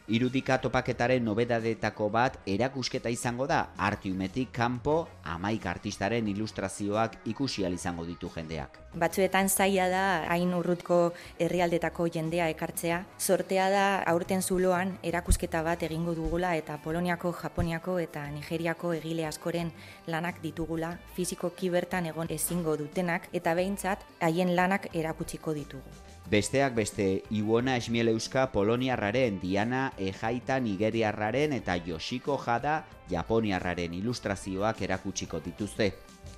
Irudika 0.07 0.55
topaketaren 0.63 1.25
nobedadetako 1.27 2.05
bat 2.07 2.37
erakusketa 2.47 3.11
izango 3.11 3.43
da, 3.43 3.73
artiumetik 3.75 4.53
kanpo 4.55 4.93
amaik 5.27 5.65
artistaren 5.67 6.29
ilustrazioak 6.31 7.17
ikusi 7.27 7.65
izango 7.67 8.05
ditu 8.05 8.29
jendeak. 8.31 8.79
Batzuetan 8.95 9.49
zaila 9.49 9.89
da 9.89 10.23
hain 10.31 10.53
urrutko 10.53 11.11
herrialdetako 11.39 12.07
jendea 12.07 12.47
ekartzea. 12.47 13.03
Sortea 13.19 13.69
da 13.69 14.03
aurten 14.07 14.41
zuloan 14.41 14.97
erakusketa 15.03 15.61
bat 15.61 15.83
egingo 15.83 16.15
dugula 16.15 16.55
eta 16.55 16.77
Poloniako, 16.77 17.33
Japoniako 17.43 17.99
eta 17.99 18.29
Nigeriako 18.31 18.93
egile 18.93 19.25
askoren 19.25 19.73
lanak 20.07 20.41
ditugula, 20.41 20.97
fizikoki 21.15 21.69
bertan 21.69 22.05
egon 22.05 22.31
ezingo 22.31 22.77
dutenak 22.77 23.27
eta 23.33 23.53
behintzat 23.53 24.05
haien 24.21 24.55
lanak 24.55 24.87
erakutsiko 24.93 25.53
ditugu. 25.53 26.06
Besteak 26.29 26.73
beste 26.75 27.23
Iwona 27.31 27.77
Esmieleuska 27.77 28.51
Poloniarraren, 28.51 29.39
Diana 29.39 29.93
Ejaita 29.97 30.59
Nigeriarraren 30.59 31.53
eta 31.55 31.77
Yoshiko 31.79 32.35
Jada 32.43 32.81
Japoniarraren 33.07 33.93
ilustrazioak 33.95 34.81
erakutsiko 34.83 35.39
dituzte. 35.45 35.93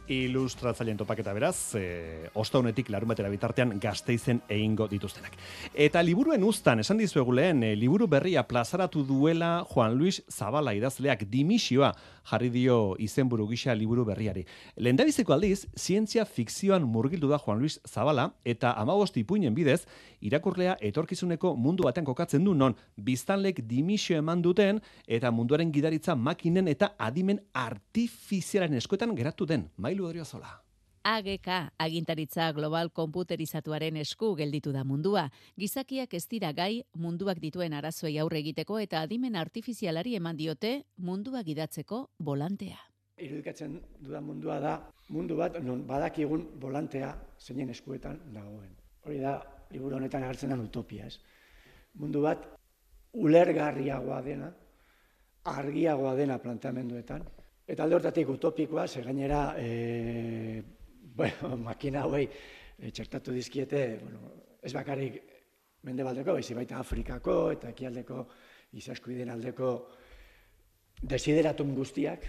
Ilustratzaileen 0.10 0.98
topaketa 0.98 1.34
beraz, 1.34 1.76
e, 1.78 2.30
ostaunetik 2.34 2.90
larun 2.90 3.12
batera 3.12 3.30
bitartean 3.30 3.76
gazteizen 3.80 4.42
egingo 4.50 4.88
dituztenak. 4.90 5.36
Eta 5.74 6.02
liburuen 6.04 6.44
uztan, 6.44 6.80
esan 6.80 6.98
dizuegu 6.98 7.36
lehen, 7.36 7.64
e, 7.64 7.76
liburu 7.76 8.08
berria 8.08 8.44
plazaratu 8.48 9.04
duela 9.06 9.66
Juan 9.70 9.98
Luis 9.98 10.24
Zabala 10.30 10.74
idazleak 10.74 11.26
dimisioa 11.30 11.94
jarri 12.30 12.50
dio 12.54 12.96
izenburu 13.00 13.48
gisa 13.50 13.74
liburu 13.76 14.06
berriari. 14.06 14.46
Lehendabiziko 14.78 15.34
aldiz, 15.34 15.66
zientzia 15.78 16.26
fikzioan 16.26 16.86
murgildu 16.86 17.30
da 17.30 17.40
Juan 17.40 17.60
Luis 17.60 17.80
Zabala 17.88 18.30
eta 18.46 18.74
amabost 18.78 19.18
ipuinen 19.18 19.56
bidez, 19.56 19.82
irakurlea 20.22 20.76
etorkizuneko 20.82 21.56
mundu 21.56 21.88
batean 21.88 22.06
kokatzen 22.06 22.44
du 22.46 22.54
non 22.54 22.76
biztanlek 22.98 23.64
dimisio 23.68 24.18
eman 24.20 24.42
duten 24.42 24.82
eta 25.08 25.32
munduaren 25.32 25.72
gidaritza 25.72 26.16
makinen 26.16 26.68
eta 26.68 26.94
adimen 26.98 27.42
artifizialaren 27.54 28.78
eskoetan 28.82 29.16
geratu 29.16 29.46
den. 29.50 29.68
Mailu 29.80 30.10
Odriozola. 30.10 30.50
AGK, 31.08 31.48
agintaritza 31.80 32.50
global 32.52 32.90
komputerizatuaren 32.92 33.96
esku 34.02 34.34
gelditu 34.36 34.74
da 34.76 34.84
mundua. 34.84 35.30
Gizakiak 35.56 36.14
ez 36.20 36.26
dira 36.28 36.52
gai 36.52 36.82
munduak 37.00 37.40
dituen 37.40 37.74
arazoei 37.74 38.18
aurre 38.20 38.42
egiteko 38.44 38.82
eta 38.84 39.06
adimen 39.08 39.38
artifizialari 39.40 40.18
eman 40.20 40.36
diote 40.36 40.74
mundua 40.98 41.46
gidatzeko 41.48 42.02
volantea. 42.20 42.76
Irudikatzen 43.24 43.80
dudan 44.04 44.28
mundua 44.28 44.60
da, 44.60 44.76
mundu 45.16 45.40
bat 45.40 45.56
non 45.64 45.88
badakigun 45.88 46.46
volantea 46.60 47.16
zeinen 47.40 47.72
eskuetan 47.72 48.20
dagoen. 48.36 48.76
Hori 49.08 49.24
da, 49.24 49.40
liburu 49.72 49.96
honetan 49.96 50.28
agertzen 50.28 50.52
den 50.52 50.68
utopia, 50.68 51.08
ez? 51.08 51.22
Mundu 51.96 52.22
bat 52.28 52.44
ulergarriagoa 53.14 54.22
dena, 54.28 54.52
argiagoa 55.56 56.16
dena 56.20 56.38
planteamenduetan, 56.38 57.24
eta 57.70 57.86
alde 57.86 58.00
hortatik 58.00 58.30
utopikoa, 58.34 58.88
ze 58.88 59.04
gainera, 59.06 59.54
e, 59.58 60.62
bueno, 61.16 61.56
makina 61.70 62.04
hauei 62.08 62.26
e, 62.26 62.90
txertatu 62.92 63.36
dizkiete, 63.36 63.84
bueno, 64.02 64.34
ez 64.62 64.74
bakarrik 64.74 65.20
mendebaldeko, 65.86 66.34
baizik 66.34 66.58
baita 66.58 66.80
Afrikako 66.82 67.40
eta 67.54 67.70
ekialdeko 67.76 68.26
izaskuiden 68.80 69.30
aldeko 69.34 69.74
desideratum 71.00 71.76
guztiak, 71.78 72.26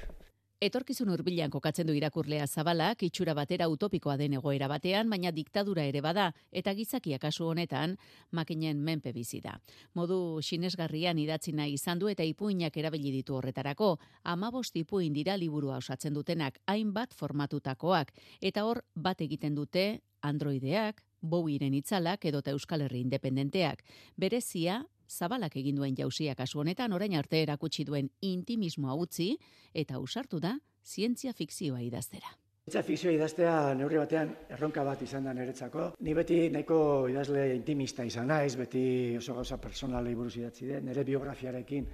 Etorkizun 0.60 1.08
hurbilan 1.08 1.48
kokatzen 1.48 1.88
du 1.88 1.94
irakurlea 1.96 2.44
zabalak, 2.44 3.00
itxura 3.06 3.32
batera 3.32 3.64
utopikoa 3.72 4.18
den 4.20 4.34
egoera 4.36 4.66
batean, 4.68 5.08
baina 5.08 5.30
diktadura 5.32 5.86
ere 5.88 6.02
bada, 6.04 6.26
eta 6.52 6.74
gizakia 6.76 7.16
kasu 7.22 7.46
honetan, 7.48 7.94
makinen 8.36 8.82
menpe 8.84 9.14
bizi 9.16 9.40
da. 9.40 9.54
Modu 9.96 10.42
sinesgarrian 10.44 11.16
idatzi 11.18 11.56
nahi 11.56 11.78
izan 11.78 11.98
du 11.98 12.12
eta 12.12 12.28
ipuinak 12.28 12.76
erabili 12.76 13.08
ditu 13.14 13.38
horretarako, 13.38 13.94
amabost 14.34 14.76
ipuin 14.76 15.16
dira 15.16 15.38
liburua 15.40 15.78
osatzen 15.80 16.12
dutenak, 16.12 16.60
hainbat 16.68 17.16
formatutakoak, 17.16 18.12
eta 18.42 18.68
hor 18.68 18.84
bat 18.94 19.24
egiten 19.24 19.56
dute 19.56 20.02
androideak, 20.20 21.00
Bowiren 21.20 21.72
itzalak 21.76 22.24
edota 22.24 22.52
Euskal 22.52 22.80
Herri 22.84 23.00
independenteak. 23.00 23.82
Berezia, 24.16 24.82
zabalak 25.10 25.56
egin 25.56 25.76
duen 25.76 25.96
jausia 25.98 26.34
kasu 26.38 26.60
honetan 26.62 26.92
orain 26.92 27.16
arte 27.18 27.42
erakutsi 27.42 27.84
duen 27.84 28.10
intimismoa 28.20 28.94
utzi 28.94 29.34
eta 29.74 29.98
ausartu 29.98 30.40
da 30.40 30.54
zientzia 30.86 31.32
fikzioa 31.32 31.82
idaztera. 31.82 32.30
Zientzia 32.64 32.82
fikzioa 32.86 33.14
idaztea 33.16 33.54
neurri 33.74 33.98
batean 33.98 34.34
erronka 34.56 34.84
bat 34.86 35.02
izan 35.02 35.24
da 35.26 35.34
niretzako. 35.34 35.90
Ni 36.06 36.14
beti 36.14 36.40
nahiko 36.54 37.08
idazle 37.10 37.48
intimista 37.56 38.04
izan 38.06 38.30
naiz, 38.30 38.54
beti 38.56 38.82
oso 39.18 39.34
gauza 39.34 39.58
personalei 39.58 40.14
buruz 40.14 40.36
idatzi 40.36 40.68
den, 40.68 40.86
nire 40.86 41.04
biografiarekin 41.04 41.88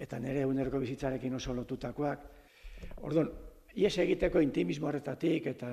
eta 0.00 0.18
nire 0.18 0.44
unerko 0.48 0.80
bizitzarekin 0.82 1.34
oso 1.38 1.54
lotutakoak. 1.54 2.26
Orduan, 3.08 3.30
ies 3.76 3.96
egiteko 4.04 4.40
intimismo 4.44 4.88
horretatik 4.88 5.46
eta 5.54 5.70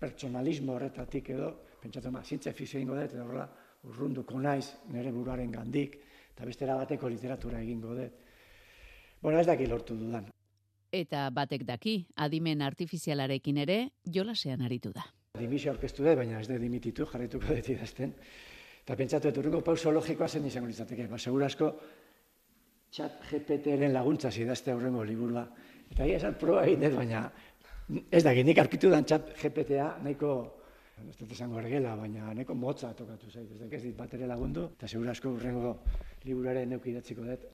pertsonalismo 0.00 0.74
horretatik 0.74 1.30
edo, 1.34 1.52
pentsatzen 1.82 2.12
ma, 2.12 2.22
zientzia 2.24 2.52
fikzioa 2.52 2.82
ingo 2.82 2.98
dut, 2.98 3.14
eta 3.14 3.24
horrela, 3.24 3.46
urrunduko 3.86 4.40
naiz 4.40 4.66
nire 4.92 5.12
buruaren 5.14 5.50
gandik, 5.52 5.98
eta 6.34 6.46
bestera 6.46 6.76
bateko 6.76 7.08
literatura 7.08 7.60
egingo 7.62 7.94
dut. 7.94 8.24
Bueno, 9.22 9.38
ez 9.40 9.46
daki 9.46 9.66
lortu 9.66 9.96
dudan. 9.96 10.26
Eta 10.92 11.28
batek 11.34 11.64
daki, 11.66 11.96
adimen 12.22 12.62
artifizialarekin 12.62 13.62
ere, 13.64 13.78
jolasean 14.12 14.62
aritu 14.62 14.92
da. 14.94 15.06
Dimisio 15.38 15.72
aurkeztu 15.72 16.04
dut, 16.04 16.16
baina 16.18 16.40
ez 16.40 16.48
dut 16.48 16.60
dimititu, 16.60 17.06
jarrituko 17.10 17.54
dut 17.54 17.70
idazten. 17.74 18.14
Eta 18.84 18.96
pentsatu 18.96 19.30
dut, 19.30 19.40
urrengo 19.42 19.62
pauso 19.66 19.90
logikoa 19.92 20.28
zen 20.28 20.46
izango 20.46 20.70
litzateke. 20.70 21.08
Ba, 21.10 21.18
segura 21.18 21.50
asko, 21.50 21.72
txat 22.90 23.26
GPT-ren 23.30 23.92
laguntza 23.92 24.30
idazte 24.30 24.72
aurrengo 24.72 25.04
liburua. 25.04 25.46
Eta 25.90 26.04
egia 26.04 26.20
esan 26.22 26.38
proba 26.40 26.64
egin 26.66 26.86
dut, 26.86 26.96
baina 26.96 27.26
ez 28.10 28.22
da, 28.24 28.32
nik 28.32 28.58
aurkitu 28.58 28.90
dan 28.90 29.04
txat 29.04 29.34
GPT-a 29.40 29.96
nahiko 30.02 30.30
ez 31.04 31.16
dut 31.18 31.32
esango 31.32 31.58
ergela, 31.60 31.94
baina 31.96 32.32
neko 32.34 32.54
motza 32.54 32.92
tokatu 32.96 33.30
zait, 33.30 33.50
ez 33.52 33.58
da, 33.60 33.68
ez 33.76 33.82
dit 33.82 33.96
bat 33.96 34.14
ere 34.16 34.28
lagundu, 34.30 34.68
eta 34.78 34.88
segura 34.88 35.12
asko 35.16 35.34
urrengo 35.36 35.76
liburuaren 36.24 36.72
neuk 36.72 36.86
idatziko 36.92 37.26
dut. 37.26 37.44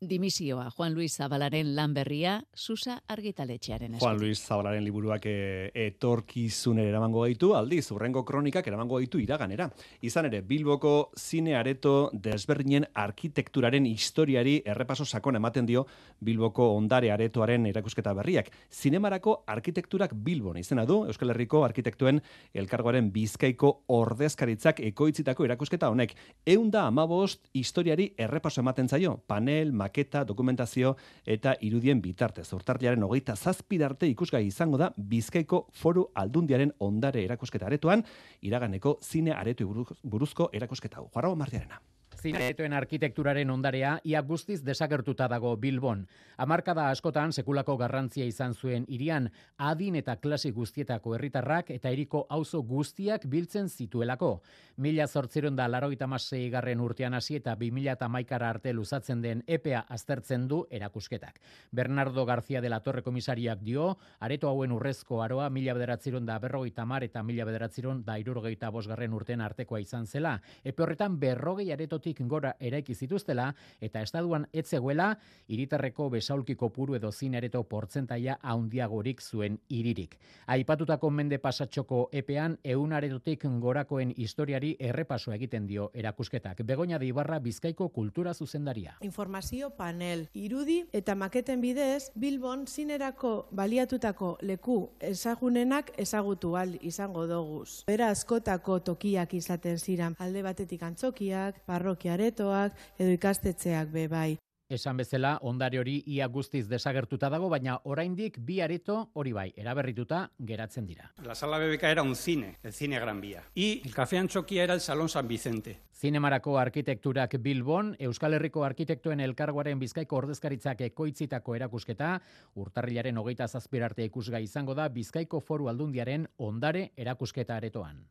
Dimisioa, 0.00 0.70
Juan 0.70 0.94
Luis 0.94 1.16
Zabalaren 1.16 1.72
lan 1.74 1.90
berria, 1.92 2.36
Susa 2.54 3.00
argitaletxearen 3.10 3.96
eskutik. 3.96 4.04
Juan 4.06 4.20
Luis 4.20 4.38
Zabalaren 4.38 4.84
liburuak 4.86 5.24
e, 5.26 5.72
etorkizunera 5.74 6.92
eramango 6.92 7.24
gaitu, 7.24 7.50
aldiz, 7.58 7.90
urrengo 7.90 8.22
kronikak 8.24 8.68
eramango 8.70 9.00
gaitu 9.00 9.18
iraganera. 9.18 9.66
Izan 10.06 10.28
ere, 10.28 10.40
Bilboko 10.46 11.10
zine 11.18 11.56
areto 11.58 12.12
desberdinen 12.12 12.86
arkitekturaren 12.94 13.88
historiari 13.90 14.60
errepaso 14.64 15.04
sakon 15.04 15.40
ematen 15.40 15.66
dio 15.66 15.82
Bilboko 16.22 16.68
ondare 16.76 17.10
aretoaren 17.10 17.66
erakusketa 17.66 18.14
berriak. 18.14 18.52
Zinemarako 18.70 19.42
arkitekturak 19.50 20.14
Bilbon 20.14 20.62
izena 20.62 20.86
du, 20.86 21.00
Euskal 21.10 21.34
Herriko 21.34 21.64
arkitektuen 21.66 22.22
elkargoaren 22.54 23.10
bizkaiko 23.10 23.74
ordezkaritzak 23.98 24.78
ekoitzitako 24.92 25.50
erakusketa 25.50 25.90
honek. 25.90 26.14
Eunda 26.46 26.86
amabost 26.86 27.50
historiari 27.52 28.12
errepaso 28.16 28.62
ematen 28.62 28.86
zaio, 28.86 29.18
panel, 29.26 29.74
maketa, 29.88 30.24
dokumentazio 30.24 30.94
eta 31.26 31.56
irudien 31.64 32.00
bitartez. 32.04 32.46
Urtarriaren 32.52 33.02
hogeita 33.02 33.36
zazpidarte 33.36 34.08
ikusgai 34.12 34.44
izango 34.46 34.78
da 34.78 34.92
Bizkaiko 34.96 35.66
foru 35.72 36.08
aldundiaren 36.14 36.72
ondare 36.78 37.24
erakusketa 37.24 37.66
aretoan, 37.66 38.04
iraganeko 38.42 38.98
zine 39.02 39.32
aretu 39.32 39.68
buruzko 40.02 40.50
erakusketa. 40.52 41.02
Juarro 41.08 41.34
Martiarena. 41.36 41.80
Zinetuen 42.18 42.72
arkitekturaren 42.74 43.50
ondarea 43.50 43.92
ia 44.04 44.20
guztiz 44.26 44.58
desagertuta 44.66 45.28
dago 45.30 45.52
Bilbon. 45.56 46.00
Hamarkada 46.36 46.88
askotan 46.90 47.32
sekulako 47.32 47.76
garrantzia 47.78 48.24
izan 48.26 48.54
zuen 48.54 48.84
irian 48.88 49.28
adin 49.58 49.94
eta 50.00 50.16
klase 50.16 50.50
guztietako 50.50 51.14
herritarrak 51.14 51.70
eta 51.70 51.92
hiriko 51.94 52.24
auzo 52.28 52.62
guztiak 52.62 53.26
biltzen 53.30 53.68
zituelako. 53.68 54.40
Mila 54.76 55.06
zortzeron 55.06 55.56
da 55.56 55.68
masei 56.06 56.50
garren 56.50 56.80
urtean 56.80 57.14
hasi 57.14 57.36
eta 57.36 57.54
2000 57.54 57.92
eta 57.92 58.08
maikara 58.08 58.50
arte 58.50 58.72
luzatzen 58.72 59.22
den 59.22 59.44
EPA 59.46 59.84
aztertzen 59.88 60.48
du 60.48 60.66
erakusketak. 60.70 61.40
Bernardo 61.70 62.26
García 62.26 62.60
de 62.60 62.68
la 62.68 62.80
Torre 62.80 63.02
komisariak 63.02 63.60
dio, 63.60 63.98
areto 64.18 64.48
hauen 64.48 64.72
urrezko 64.72 65.22
aroa 65.22 65.50
mila 65.50 65.74
bederatzeron 65.74 66.26
da 66.26 66.38
berrogeita 66.38 66.84
mar 66.84 67.04
eta 67.04 67.22
mila 67.22 67.44
bederatzeron 67.44 68.04
da 68.04 68.18
irurogeita 68.18 68.70
bosgarren 68.70 69.12
urtean 69.12 69.40
artekoa 69.40 69.80
izan 69.80 70.06
zela. 70.06 70.40
Epe 70.64 70.82
horretan 70.82 71.18
berrogei 71.20 71.70
aretotik 71.72 72.07
gora 72.18 72.54
eraiki 72.60 72.94
zituztela 72.94 73.54
eta 73.80 74.02
estaduan 74.02 74.46
etzegoela 74.52 75.18
hiritarreko 75.48 76.08
besaulki 76.10 76.54
kopuru 76.54 76.94
edo 76.94 77.12
zinereto 77.12 77.62
portzentaia 77.64 78.38
handiagorik 78.42 79.20
zuen 79.20 79.58
hiririk. 79.68 80.18
Aipatutako 80.46 81.10
mende 81.10 81.38
pasatxoko 81.38 82.08
epean 82.12 82.58
ehun 82.64 82.92
aretotik 82.92 83.44
gorakoen 83.60 84.12
historiari 84.16 84.76
errepaso 84.78 85.32
egiten 85.32 85.66
dio 85.66 85.90
erakusketak. 85.94 86.62
Begoña 86.64 86.98
de 86.98 87.06
Ibarra 87.06 87.38
Bizkaiko 87.38 87.88
kultura 87.90 88.34
zuzendaria. 88.34 88.96
Informazio 89.00 89.70
panel, 89.70 90.28
irudi 90.34 90.84
eta 90.92 91.14
maketen 91.14 91.60
bidez 91.60 92.10
Bilbon 92.14 92.66
zinerako 92.66 93.48
baliatutako 93.50 94.38
leku 94.42 94.90
ezagunenak 95.00 95.92
ezagutu 95.96 96.56
al 96.56 96.78
izango 96.82 97.26
doguz. 97.26 97.84
Bera 97.86 98.10
askotako 98.10 98.80
tokiak 98.80 99.34
izaten 99.34 99.78
ziran 99.78 100.16
alde 100.18 100.42
batetik 100.42 100.82
antzokiak, 100.82 101.62
parrokiaretoak 101.98 102.72
edo 102.98 103.10
ikastetxeak 103.12 103.90
be 103.92 104.08
bai. 104.08 104.36
Esan 104.68 104.98
bezala, 104.98 105.38
ondare 105.40 105.78
hori 105.78 106.02
ia 106.06 106.26
guztiz 106.28 106.68
desagertuta 106.68 107.30
dago, 107.30 107.48
baina 107.48 107.78
oraindik 107.84 108.36
bi 108.38 108.60
areto 108.60 109.08
hori 109.14 109.32
bai, 109.32 109.46
eraberrituta 109.56 110.30
geratzen 110.44 110.84
dira. 110.84 111.10
La 111.24 111.34
sala 111.34 111.58
BBK 111.58 111.84
era 111.84 112.02
un 112.02 112.14
cine, 112.14 112.58
el 112.62 112.74
cine 112.74 113.00
Gran 113.00 113.18
Vía. 113.18 113.42
Y 113.54 113.80
el 113.82 113.94
Café 113.94 114.18
Antxokia 114.18 114.64
era 114.64 114.74
el 114.74 114.80
Salón 114.80 115.08
San 115.08 115.26
Vicente. 115.26 115.80
Zinemarako 115.96 116.58
arkitekturak 116.58 117.38
Bilbon, 117.40 117.96
Euskal 117.98 118.34
Herriko 118.34 118.62
arkitektuen 118.62 119.20
elkargoaren 119.20 119.78
bizkaiko 119.78 120.16
ordezkaritzak 120.16 120.82
ekoitzitako 120.82 121.56
erakusketa, 121.56 122.20
urtarrilaren 122.54 123.16
hogeita 123.16 123.48
zazpirarte 123.48 124.04
ikusgai 124.04 124.44
izango 124.44 124.74
da 124.74 124.88
bizkaiko 124.88 125.40
foru 125.40 125.68
aldundiaren 125.68 126.28
ondare 126.36 126.90
erakusketa 126.94 127.56
aretoan. 127.56 128.04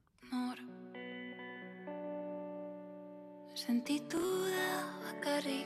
Sentitu 3.58 4.22
da 4.54 4.86
bakarrik 5.02 5.66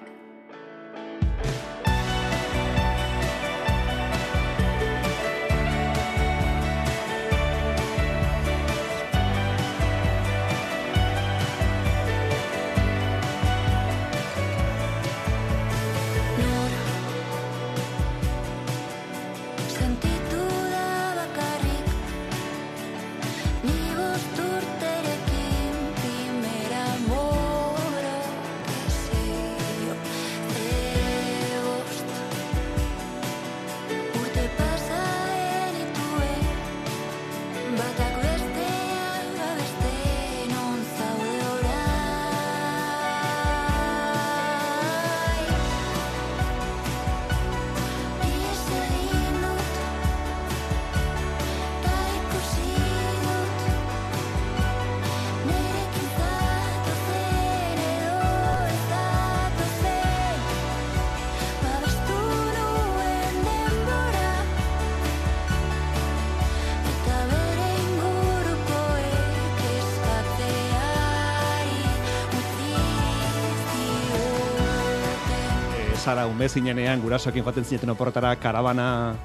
Sara 76.02 76.26
ume 76.26 76.48
zinenean 76.50 77.02
gurasoekin 77.04 77.44
joaten 77.46 77.66
zineten 77.66 77.90
oporretara 77.94 78.36
karabana 78.36 79.16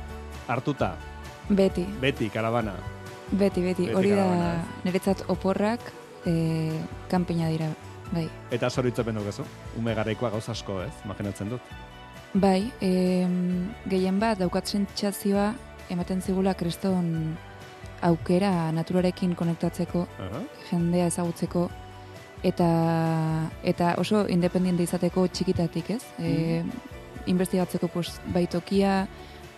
hartuta? 0.48 0.94
Beti, 1.48 1.86
Beti, 2.00 2.28
karabana. 2.30 2.74
beti, 3.32 3.62
beti. 3.62 3.86
Beti 3.86 3.94
Hori 3.96 4.10
da 4.10 4.16
karabana, 4.16 4.50
ez? 4.60 4.84
niretzat 4.84 5.22
oporrak 5.28 5.80
e, 6.26 6.32
kanpina 7.08 7.48
dira, 7.48 7.68
bai. 8.12 8.26
Eta 8.50 8.68
zoritzapen 8.70 9.14
dugu, 9.16 9.46
ume 9.78 9.94
garaikoa 9.94 10.30
gauz 10.30 10.48
asko, 10.48 10.82
ez? 10.82 10.92
Imaginatzen 11.04 11.48
dut. 11.54 11.60
Bai, 12.34 12.70
em, 12.80 13.72
gehien 13.88 14.20
bat 14.20 14.38
daukat 14.38 14.66
sentsazioa 14.66 15.54
ematen 15.90 16.20
zigula 16.20 16.54
kriston 16.54 17.36
aukera 18.02 18.70
naturarekin 18.72 19.34
konektatzeko, 19.34 20.06
Aha. 20.20 20.42
jendea 20.70 21.06
ezagutzeko, 21.06 21.70
eta, 22.46 23.50
eta 23.66 23.94
oso 23.98 24.26
independente 24.30 24.84
izateko 24.86 25.26
txikitatik, 25.26 25.90
ez? 25.96 26.02
E, 26.18 26.62
investigatzeko 27.26 27.90
pues, 27.90 28.20
bai 28.32 28.46
tokia, 28.50 29.00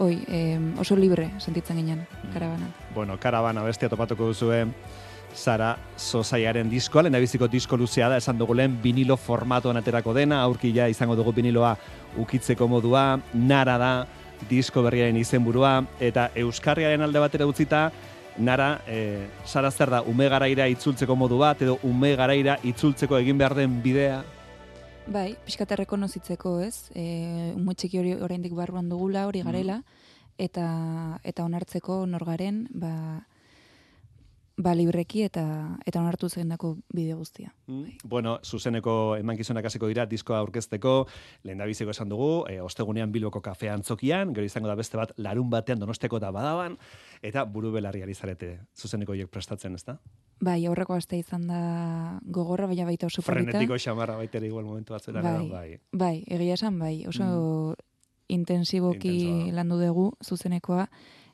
oi, 0.00 0.14
em, 0.32 0.70
oso 0.80 0.96
libre 0.96 1.28
sentitzen 1.38 1.82
ginen, 1.82 2.06
karabanan. 2.32 2.72
Bueno, 2.94 3.18
karabana 3.20 3.66
bestia 3.66 3.90
topatuko 3.92 4.30
duzue, 4.32 4.64
Sara 5.34 5.74
Sosaiaren 6.00 6.70
diskoa, 6.72 7.04
lehendabiziko 7.04 7.46
disko 7.52 7.76
luzea 7.76 8.08
da, 8.08 8.16
esan 8.16 8.38
dugu 8.40 8.56
lehen 8.56 8.78
vinilo 8.82 9.18
formatoan 9.20 9.76
aterako 9.76 10.14
dena, 10.16 10.40
aurki 10.42 10.72
ja 10.72 10.88
izango 10.88 11.18
dugu 11.18 11.34
viniloa 11.36 11.74
ukitzeko 12.18 12.66
modua, 12.72 13.18
nara 13.34 13.76
da, 13.78 13.92
disko 14.48 14.82
berriaren 14.86 15.18
izenburua, 15.20 15.82
eta 16.00 16.30
Euskarriaren 16.38 17.04
alde 17.04 17.20
batera 17.20 17.46
utzita, 17.50 17.90
nara, 18.38 18.82
e, 18.86 19.26
Sara 19.44 19.70
zer 19.70 19.90
da, 19.90 20.02
ume 20.02 20.28
garaira 20.28 20.68
itzultzeko 20.68 21.16
modu 21.16 21.38
bat, 21.38 21.62
edo 21.62 21.78
ume 21.82 22.14
garaira 22.16 22.58
itzultzeko 22.62 23.18
egin 23.18 23.38
behar 23.38 23.54
den 23.58 23.80
bidea, 23.82 24.22
Bai, 25.08 25.38
pixkat 25.40 25.70
errekonozitzeko, 25.72 26.58
ez? 26.60 26.90
E, 26.92 27.54
umo 27.56 27.72
txiki 27.72 27.96
hori 27.96 28.10
oraindik 28.12 28.52
barruan 28.52 28.90
dugula, 28.90 29.22
hori 29.24 29.40
garela, 29.40 29.78
eta 30.36 30.64
eta 31.24 31.46
onartzeko 31.48 32.02
norgaren, 32.06 32.66
ba, 32.76 32.90
ba 34.58 34.74
libreki 34.74 35.22
eta 35.22 35.44
eta 35.86 36.00
onartu 36.00 36.28
zegindako 36.28 36.72
bide 36.94 37.14
guztia. 37.14 37.52
Bueno, 38.04 38.38
zuzeneko 38.42 39.16
emankizunak 39.16 39.64
hasiko 39.64 39.88
dira 39.88 40.04
diskoa 40.06 40.40
aurkezteko, 40.42 41.06
lehendabiziko 41.46 41.94
esan 41.94 42.10
dugu, 42.10 42.44
e, 42.50 42.58
ostegunean 42.60 43.12
Bilboko 43.14 43.40
kafe 43.40 43.70
antzokian, 43.70 44.34
gero 44.34 44.46
izango 44.46 44.68
da 44.68 44.74
beste 44.74 44.98
bat 44.98 45.14
larun 45.16 45.50
batean 45.50 45.78
donosteko 45.78 46.18
da 46.18 46.32
badaban, 46.34 46.76
eta 47.22 47.44
buru 47.44 47.70
belarri 47.72 48.02
ari 48.02 48.14
zarete 48.14 48.58
zuzeneko 48.76 49.14
horiek 49.14 49.30
prestatzen, 49.30 49.78
ezta? 49.78 49.98
Bai, 50.40 50.64
aurreko 50.66 50.94
aste 50.98 51.18
izan 51.18 51.46
da 51.46 51.60
gogorra, 52.22 52.66
baina 52.66 52.84
baita 52.84 53.06
oso 53.06 53.22
polita. 53.22 53.52
Frenetiko 53.52 53.78
xamarra 53.78 54.18
baita 54.18 54.42
igual 54.42 54.66
momentu 54.66 54.94
batzuetan, 54.94 55.22
bai, 55.22 55.36
edo, 55.36 55.48
bai. 55.54 55.78
bai, 55.92 56.16
egia 56.26 56.58
esan 56.58 56.78
bai, 56.78 57.06
oso 57.06 57.76
intensiboki 58.28 59.14
Intensoa. 59.22 59.54
landu 59.56 59.78
dugu 59.80 60.10
zuzenekoa, 60.24 60.88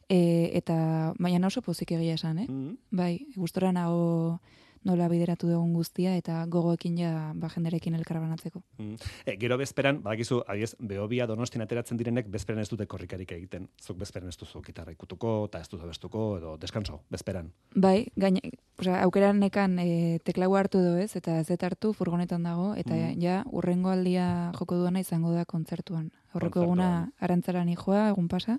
e, 0.09 0.51
eta 0.55 1.15
baina 1.19 1.47
oso 1.47 1.63
pozik 1.63 1.93
egia 1.93 2.15
esan, 2.15 2.39
eh? 2.39 2.47
Mm. 2.49 2.77
Bai, 2.91 3.27
gustora 3.37 3.73
nago 3.73 4.41
nola 4.85 5.07
bideratu 5.09 5.49
dugun 5.49 5.73
guztia 5.73 6.13
eta 6.17 6.43
gogoekin 6.53 6.99
ja 7.01 7.33
ba 7.35 7.49
jenderekin 7.49 7.95
elkarbanatzeko. 7.97 8.61
Mm. 8.79 8.99
E, 9.25 9.37
gero 9.41 9.57
bezperan, 9.57 10.03
badakizu, 10.05 10.43
adiez, 10.47 10.75
behobia 10.79 11.27
donostin 11.27 11.63
ateratzen 11.65 11.97
direnek, 11.97 12.29
bezperan 12.29 12.61
ez 12.61 12.69
dute 12.69 12.85
korrikarik 12.87 13.33
egiten. 13.33 13.69
Zuk 13.81 13.97
bezperan 13.99 14.29
ez 14.29 14.37
duzu 14.37 14.61
gitarra 14.61 14.93
ikutuko, 14.93 15.47
eta 15.49 15.63
ez 15.65 15.71
duzu 15.73 15.89
bestuko, 15.89 16.37
edo 16.37 16.57
deskanso, 16.61 17.01
bezperan. 17.11 17.49
Bai, 17.75 18.11
gaine, 18.17 18.43
osea, 18.79 19.01
aukeran 19.07 19.41
nekan 19.41 19.79
e, 19.81 20.19
teklaua 20.25 20.61
hartu 20.61 20.79
edo 20.85 20.99
ez, 20.99 21.17
eta 21.17 21.39
ez 21.41 21.49
hartu 21.63 21.95
furgonetan 21.95 22.43
dago, 22.43 22.75
eta 22.75 22.95
Mhm. 22.95 23.21
ja, 23.23 23.43
urrengo 23.53 23.89
aldia 23.89 24.53
joko 24.59 24.77
duena 24.77 25.01
izango 25.01 25.33
da 25.33 25.47
kontzertuan. 25.47 26.13
Horreko 26.35 26.63
eguna 26.63 27.11
arantzara 27.21 27.65
joa, 27.65 28.11
egun 28.11 28.29
pasa, 28.29 28.59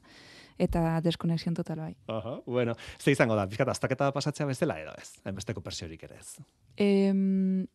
eta 0.58 1.02
deskonexion 1.02 1.54
total 1.54 1.80
bai. 1.80 1.96
Aha, 2.08 2.40
bueno, 2.46 2.76
ze 3.00 3.12
izango 3.12 3.36
da, 3.36 3.48
pizkat 3.48 3.68
aztaketa 3.74 4.12
pasatzea 4.16 4.46
bezala 4.48 4.80
edo 4.80 4.94
ez, 5.02 5.12
enbesteko 5.26 5.62
persiorik 5.62 6.04
ere 6.08 6.20
ez. 6.20 6.38
Em, 6.78 7.66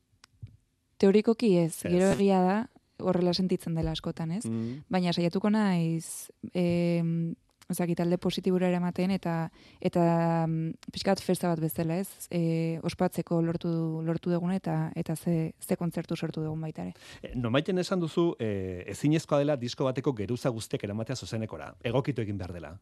teorikoki 0.98 1.56
ez, 1.58 1.84
Ez. 1.84 1.92
gero 1.92 2.10
egia 2.14 2.40
da, 2.44 2.58
horrela 3.00 3.32
sentitzen 3.34 3.74
dela 3.74 3.92
askotan, 3.92 4.32
ez? 4.32 4.44
Mm. 4.46 4.84
Baina 4.88 5.12
saiatuko 5.12 5.50
naiz, 5.50 6.30
em, 6.54 7.34
ozaki, 7.70 7.94
talde 7.98 8.18
positibura 8.18 8.68
eramaten 8.68 9.14
eta 9.14 9.34
eta 9.80 10.02
mm, 10.46 10.92
pixkat 10.92 11.22
festa 11.24 11.50
bat 11.52 11.62
bezala, 11.62 12.00
ez? 12.02 12.28
E, 12.30 12.78
ospatzeko 12.86 13.40
lortu 13.42 13.70
lortu 14.06 14.32
duguna 14.32 14.56
eta 14.56 14.90
eta 14.96 15.16
ze 15.16 15.52
ze 15.60 15.76
kontzertu 15.76 16.16
sortu 16.16 16.42
dugun 16.42 16.60
baita 16.60 16.82
ere. 16.82 16.94
E, 17.22 17.32
esan 17.80 18.00
duzu, 18.00 18.34
e, 18.38 18.84
ezinezkoa 18.86 19.38
dela 19.38 19.56
disko 19.56 19.84
bateko 19.84 20.12
geruza 20.12 20.50
guztiak 20.50 20.84
eramatea 20.84 21.16
zuzenekora. 21.16 21.74
Egokitu 21.82 22.22
egin 22.22 22.38
behar 22.38 22.52
dela. 22.52 22.78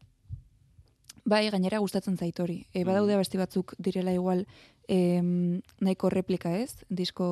Bai, 1.29 1.49
gainera 1.53 1.77
gustatzen 1.83 2.17
zait 2.17 2.39
hori. 2.41 2.63
E, 2.73 2.83
badaude 2.87 3.13
abesti 3.13 3.37
batzuk 3.37 3.75
direla 3.77 4.13
igual 4.15 4.45
em, 4.89 5.59
nahiko 5.83 6.09
replika 6.09 6.55
ez, 6.57 6.81
disko, 6.89 7.27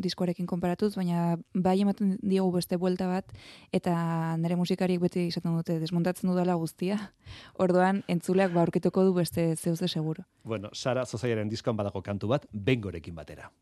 diskoarekin 0.00 0.48
konparatuz, 0.48 0.94
baina 0.96 1.36
bai 1.52 1.74
ematen 1.84 2.14
diogu 2.22 2.54
beste 2.56 2.78
buelta 2.80 3.10
bat, 3.10 3.34
eta 3.76 3.94
nire 4.40 4.56
musikariek 4.56 5.02
beti 5.02 5.26
izaten 5.28 5.58
dute 5.58 5.76
desmontatzen 5.82 6.32
dudala 6.32 6.56
guztia. 6.60 6.96
Orduan, 7.64 8.00
entzuleak 8.08 8.54
ba 8.54 8.64
aurkituko 8.64 9.04
du 9.04 9.12
beste 9.20 9.50
zeuze 9.56 9.88
seguro. 9.88 10.24
Bueno, 10.44 10.72
Sara 10.72 11.04
Zozaiaren 11.04 11.52
diskoan 11.52 11.76
badago 11.76 12.00
kantu 12.02 12.32
bat, 12.32 12.48
bengorekin 12.52 13.14
batera. 13.14 13.52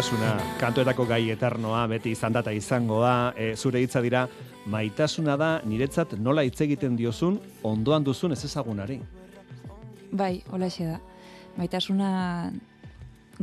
Maitasuna, 0.00 0.56
kantuetako 0.56 1.04
gai 1.04 1.26
eternoa, 1.28 1.82
beti 1.90 2.14
izan 2.14 2.32
data 2.32 2.54
izango 2.56 3.02
da, 3.02 3.34
e, 3.36 3.50
zure 3.52 3.82
hitza 3.82 4.00
dira, 4.00 4.22
maitasuna 4.72 5.34
da 5.36 5.48
niretzat 5.68 6.14
nola 6.16 6.40
hitz 6.40 6.56
egiten 6.64 6.94
diozun, 6.96 7.36
ondoan 7.68 8.06
duzun 8.06 8.32
ez 8.32 8.38
ezagunari. 8.48 8.96
Bai, 10.10 10.40
holaxe 10.48 10.86
da. 10.88 10.96
Maitasuna 11.58 12.08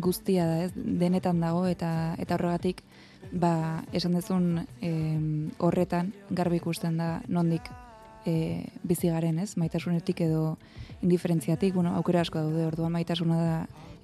guztia 0.01 0.47
da, 0.49 0.57
ez? 0.65 0.71
Denetan 0.73 1.45
dago 1.45 1.67
eta 1.69 2.15
eta 2.17 2.39
horregatik 2.39 2.81
ba, 3.31 3.83
esan 3.93 4.17
dezun 4.17 4.65
em, 4.81 5.51
horretan 5.61 6.09
garbi 6.31 6.57
ikusten 6.57 6.97
da 6.97 7.19
nondik 7.27 7.69
e, 8.27 8.65
bizi 8.83 9.09
garen, 9.09 9.39
ez? 9.39 9.55
Maitasunetik 9.57 10.21
edo 10.21 10.57
indiferentziatik, 11.01 11.73
bueno, 11.73 11.95
aukera 11.95 12.21
asko 12.21 12.39
daude. 12.39 12.65
Orduan 12.67 12.91
maitasuna 12.91 13.37
da 13.37 13.57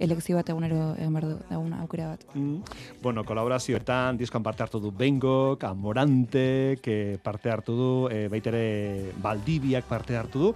elekzio 0.04 0.36
bat 0.36 0.50
egunero 0.50 0.96
egin 0.98 1.14
behar 1.14 1.28
du- 1.30 1.76
aukera 1.80 2.08
bat. 2.10 2.24
Mm. 2.34 2.58
Bueno, 3.02 3.24
kolaborazioetan, 3.24 4.18
diskoan 4.18 4.44
parte 4.44 4.64
hartu 4.64 4.80
du 4.82 4.92
Bengok, 4.92 5.64
Amorante, 5.64 6.78
que 6.82 7.20
parte 7.24 7.50
hartu 7.52 7.76
du, 7.78 8.10
e, 8.12 8.28
baitere 8.28 9.12
Baldibiak 9.22 9.86
parte 9.86 10.18
hartu 10.18 10.40
du. 10.40 10.54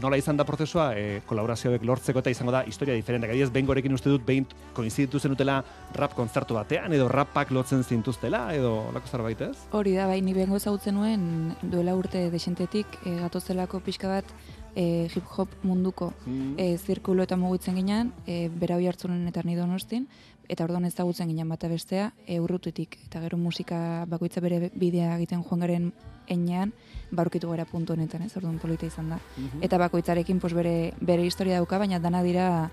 Nola 0.00 0.18
izan 0.18 0.36
da 0.36 0.44
prozesua 0.44 0.90
e, 0.98 1.20
kolaborazioek 1.28 1.84
lortzeko 1.86 2.22
eta 2.22 2.32
izango 2.32 2.52
da 2.54 2.64
historia 2.66 2.94
diferentak. 2.94 3.30
Adibidez, 3.30 3.52
bengorekin 3.54 3.94
uste 3.94 4.10
dut 4.10 4.24
behin 4.26 4.46
koinziditu 4.74 5.20
zenutela 5.20 5.60
rap 5.94 6.14
kontzertu 6.18 6.56
batean, 6.58 6.92
edo 6.92 7.08
rapak 7.08 7.52
lotzen 7.54 7.84
zintuztela, 7.84 8.46
edo 8.56 8.90
lako 8.94 9.12
zerbait 9.12 9.40
ez? 9.46 9.54
Hori 9.72 9.94
da, 9.94 10.08
bai, 10.10 10.20
ni 10.24 10.34
bengo 10.34 10.58
ezagutzen 10.60 10.98
nuen 10.98 11.54
duela 11.62 11.94
urte 11.98 12.28
desentetik 12.34 12.98
e, 13.04 13.16
gatozelako 13.22 13.80
pixka 13.84 14.10
bat 14.16 14.34
e, 14.74 15.08
hip-hop 15.14 15.48
munduko 15.62 16.12
Mm. 16.26 16.54
e, 16.58 16.76
zirkulo 16.78 17.22
eta 17.22 17.36
mugitzen 17.36 17.76
ginen, 17.76 18.12
e, 18.26 18.48
bera 18.48 18.76
hoi 18.76 18.86
hartzunen 18.86 19.26
eta 19.28 19.42
ni 19.44 19.54
donostin, 19.56 20.08
eta 20.48 20.64
orduan 20.64 20.84
ezagutzen 20.84 21.28
ginen 21.28 21.48
bata 21.48 21.68
bestea, 21.68 22.12
e, 22.26 22.40
urrututik, 22.40 22.98
eta 23.06 23.20
gero 23.20 23.38
musika 23.38 24.04
bakoitza 24.08 24.40
bere 24.40 24.70
bidea 24.74 25.14
egiten 25.16 25.44
joan 25.44 25.60
garen 25.60 25.92
enean, 26.28 26.72
barukitu 27.10 27.50
gara 27.50 27.64
puntu 27.64 27.94
honetan, 27.94 28.22
ez, 28.22 28.36
orduan 28.36 28.58
polita 28.58 28.86
izan 28.86 29.10
da. 29.14 29.18
Mhm. 29.36 29.62
Eta 29.62 29.78
bakoitzarekin 29.78 30.40
pos, 30.40 30.52
bere, 30.52 30.92
bere 31.00 31.24
historia 31.24 31.60
dauka, 31.60 31.78
baina 31.78 31.98
dana 31.98 32.22
dira 32.22 32.70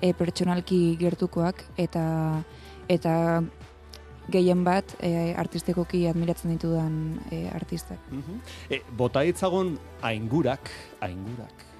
e, 0.00 0.12
pertsonalki 0.12 0.96
gertukoak, 1.00 1.64
eta 1.76 2.04
eta 2.88 3.42
gehien 4.30 4.62
bat 4.64 4.94
e, 5.00 5.34
artistekoki 5.38 6.06
admiratzen 6.10 6.54
ditudan 6.54 7.18
e, 7.30 7.48
artistak. 7.50 7.98
E, 8.70 8.82
bota 8.96 9.24
ditzagun 9.26 9.76
aingurak, 10.02 10.70
aingurak. 11.00 11.71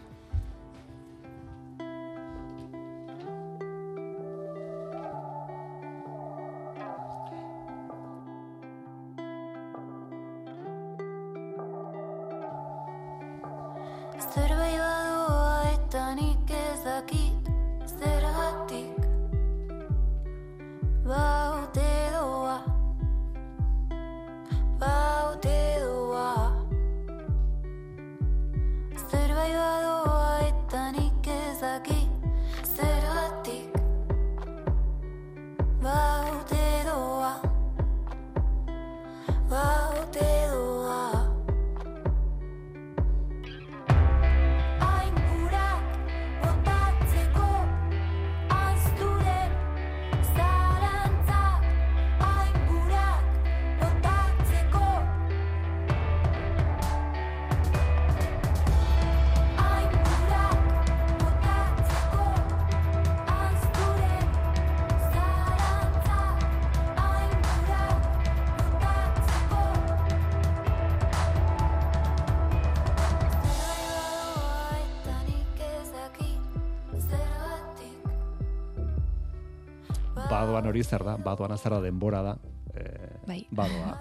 Hori 80.72 80.82
zer 80.84 81.04
da, 81.06 81.16
badoan 81.20 81.56
zer 81.58 81.76
da 81.76 81.80
denbora 81.84 82.22
da. 82.24 82.36
E, 82.72 82.88
Bai. 83.28 83.40
Badoa. 83.52 83.94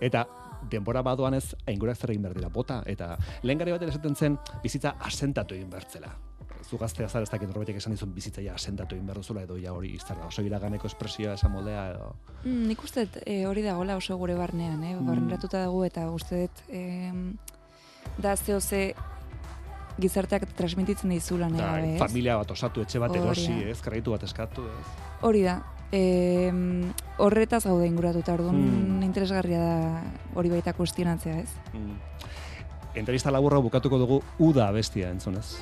Eta 0.00 0.24
denbora 0.70 1.02
badoan 1.02 1.36
ez 1.38 1.54
aingurak 1.68 1.98
zer 1.98 2.12
egin 2.12 2.26
behar 2.26 2.36
dira 2.36 2.50
bota, 2.52 2.82
eta 2.86 3.14
lehen 3.42 3.60
gari 3.60 3.72
baten 3.72 3.92
esaten 3.92 4.16
zen 4.16 4.36
bizitza 4.62 4.96
asentatu 5.10 5.56
egin 5.56 5.70
bertzela. 5.72 6.12
Zu 6.60 6.76
gaztea 6.78 7.08
zara 7.08 7.24
ez 7.24 7.30
dakit 7.32 7.48
norbaitek 7.48 7.78
esan 7.80 7.94
dizun 7.96 8.12
bizitzaia 8.14 8.54
asentatu 8.54 8.94
egin 8.94 9.06
behar 9.08 9.22
duzula, 9.22 9.42
edo 9.46 9.56
ja 9.58 9.72
hori 9.72 9.94
zer 9.98 10.18
da, 10.18 10.28
oso 10.28 10.44
iraganeko 10.44 10.90
espresioa 10.90 11.38
esan 11.38 11.54
moldea, 11.54 11.86
edo... 11.94 12.10
Mm, 12.44 12.66
nik 12.68 12.84
uste 12.84 13.06
e, 13.24 13.40
hori 13.48 13.64
dagoela 13.64 13.96
oso 13.96 14.18
gure 14.20 14.36
barnean, 14.36 14.82
eh? 14.84 14.92
Mm. 14.94 15.06
barneratuta 15.08 15.64
dago 15.64 15.80
eta 15.88 16.04
uste 16.12 16.44
dut 16.44 16.62
e, 16.68 16.84
da 18.20 18.36
zeo 18.36 18.60
ze 18.60 18.94
gizarteak 20.00 20.46
transmititzen 20.56 21.10
dizula 21.10 21.48
nahi 21.48 21.60
Da, 21.60 21.72
gabe, 21.76 21.92
ez? 21.94 21.98
familia 22.00 22.36
bat 22.40 22.50
osatu, 22.50 22.82
etxe 22.82 22.98
bat 22.98 23.14
erosi, 23.16 23.48
da. 23.52 23.68
ez, 23.70 23.80
kreditu 23.84 24.10
bat 24.16 24.22
eskatu, 24.26 24.62
ez. 24.66 24.86
Hori 25.22 25.42
da. 25.42 25.58
E, 25.92 26.52
horretaz 27.18 27.64
gaude 27.66 27.86
inguratuta, 27.86 28.34
orduan 28.34 28.56
Mm. 28.60 29.02
interesgarria 29.02 29.58
da 29.58 30.02
hori 30.34 30.48
baita 30.50 30.72
kuestionatzea, 30.72 31.38
ez? 31.40 31.48
Mm. 31.74 31.96
Entrevista 32.94 33.30
laburra 33.30 33.58
bukatuko 33.58 33.98
dugu 33.98 34.22
uda 34.38 34.70
bestia 34.72 35.10
entzunez. 35.10 35.58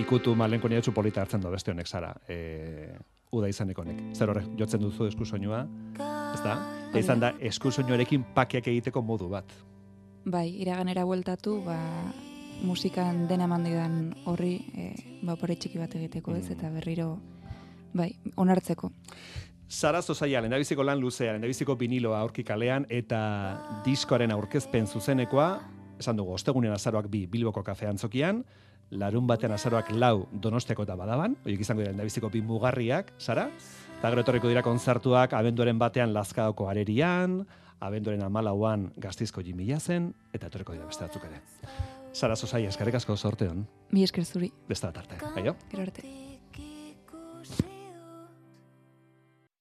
Ikutu 0.00 0.34
malenko 0.36 0.68
niatxu 0.68 0.92
polita 0.96 1.22
hartzen 1.22 1.42
du 1.42 1.50
beste 1.52 1.72
honek 1.72 1.88
zara. 1.88 2.14
E, 2.28 2.96
uda 3.32 3.48
izaneko 3.50 3.84
honek. 3.84 4.00
Zer 4.16 4.32
horrek, 4.32 4.48
jotzen 4.58 4.82
duzu 4.82 5.06
eskusoinua, 5.10 5.62
ez 6.34 6.40
da? 6.42 6.56
Izan 6.98 7.22
da. 7.22 7.34
eskusoinuarekin 7.50 8.24
pakiak 8.34 8.66
egiteko 8.72 9.02
modu 9.06 9.28
bat. 9.30 9.52
Bai, 10.26 10.48
iraganera 10.60 11.04
bueltatu, 11.08 11.60
ba, 11.64 11.78
musikan 12.66 13.26
dena 13.28 13.46
eman 13.46 13.64
didan 13.64 14.00
horri, 14.28 14.56
e, 14.74 14.88
ba, 15.22 15.36
opore 15.36 15.56
txiki 15.56 15.80
bat 15.80 15.94
egiteko, 15.96 16.34
ez? 16.36 16.50
Eta 16.52 16.72
berriro, 16.74 17.14
bai, 17.96 18.10
onartzeko. 18.36 18.90
Sara 19.70 20.02
Zozaia, 20.02 20.40
lehendabiziko 20.42 20.82
lan 20.82 20.98
luzea, 20.98 21.30
lehendabiziko 21.30 21.76
viniloa 21.78 22.18
aurki 22.24 22.42
kalean, 22.44 22.88
eta 22.90 23.20
diskoaren 23.86 24.34
aurkezpen 24.34 24.90
zuzenekoa, 24.90 25.50
esan 26.02 26.18
dugu, 26.18 26.34
ostegunen 26.34 26.74
azaroak 26.74 27.06
bi 27.12 27.26
Bilboko 27.30 27.62
kafe 27.62 27.86
antzokian, 27.86 28.42
larun 28.90 29.26
batean 29.26 29.52
azaroak 29.52 29.90
lau 29.92 30.26
donostiako 30.32 30.82
eta 30.82 30.96
badaban, 30.96 31.36
horiek 31.44 31.60
izango 31.60 31.80
dira 31.82 31.90
lehendabiziko 31.92 32.30
bi 32.30 32.42
mugarriak, 32.42 33.12
Sara, 33.18 33.48
eta 33.98 34.10
gero 34.10 34.20
etorriko 34.24 34.48
dira 34.48 34.62
kontzertuak 34.66 35.32
abenduaren 35.38 35.78
batean 35.78 36.12
Lazkaoko 36.14 36.68
arerian, 36.68 37.44
abenduaren 37.80 38.22
amalauan 38.26 38.90
gaztizko 38.96 39.42
jimilazen, 39.46 40.12
eta 40.32 40.46
etorriko 40.50 40.72
dira 40.74 40.86
beste 40.86 41.04
batzuk 41.06 41.24
ere. 41.24 41.40
Sara 42.12 42.34
Zozaia, 42.36 42.68
eskarrik 42.68 42.94
asko 42.98 43.16
sorteon, 43.16 43.66
Mi 43.92 44.02
esker 44.02 44.24
zuri. 44.24 44.50
beste 44.68 44.86
bat 44.86 44.98
arte. 44.98 45.16
Aio? 45.36 45.54
Gero 45.70 45.82
arte. 45.82 46.02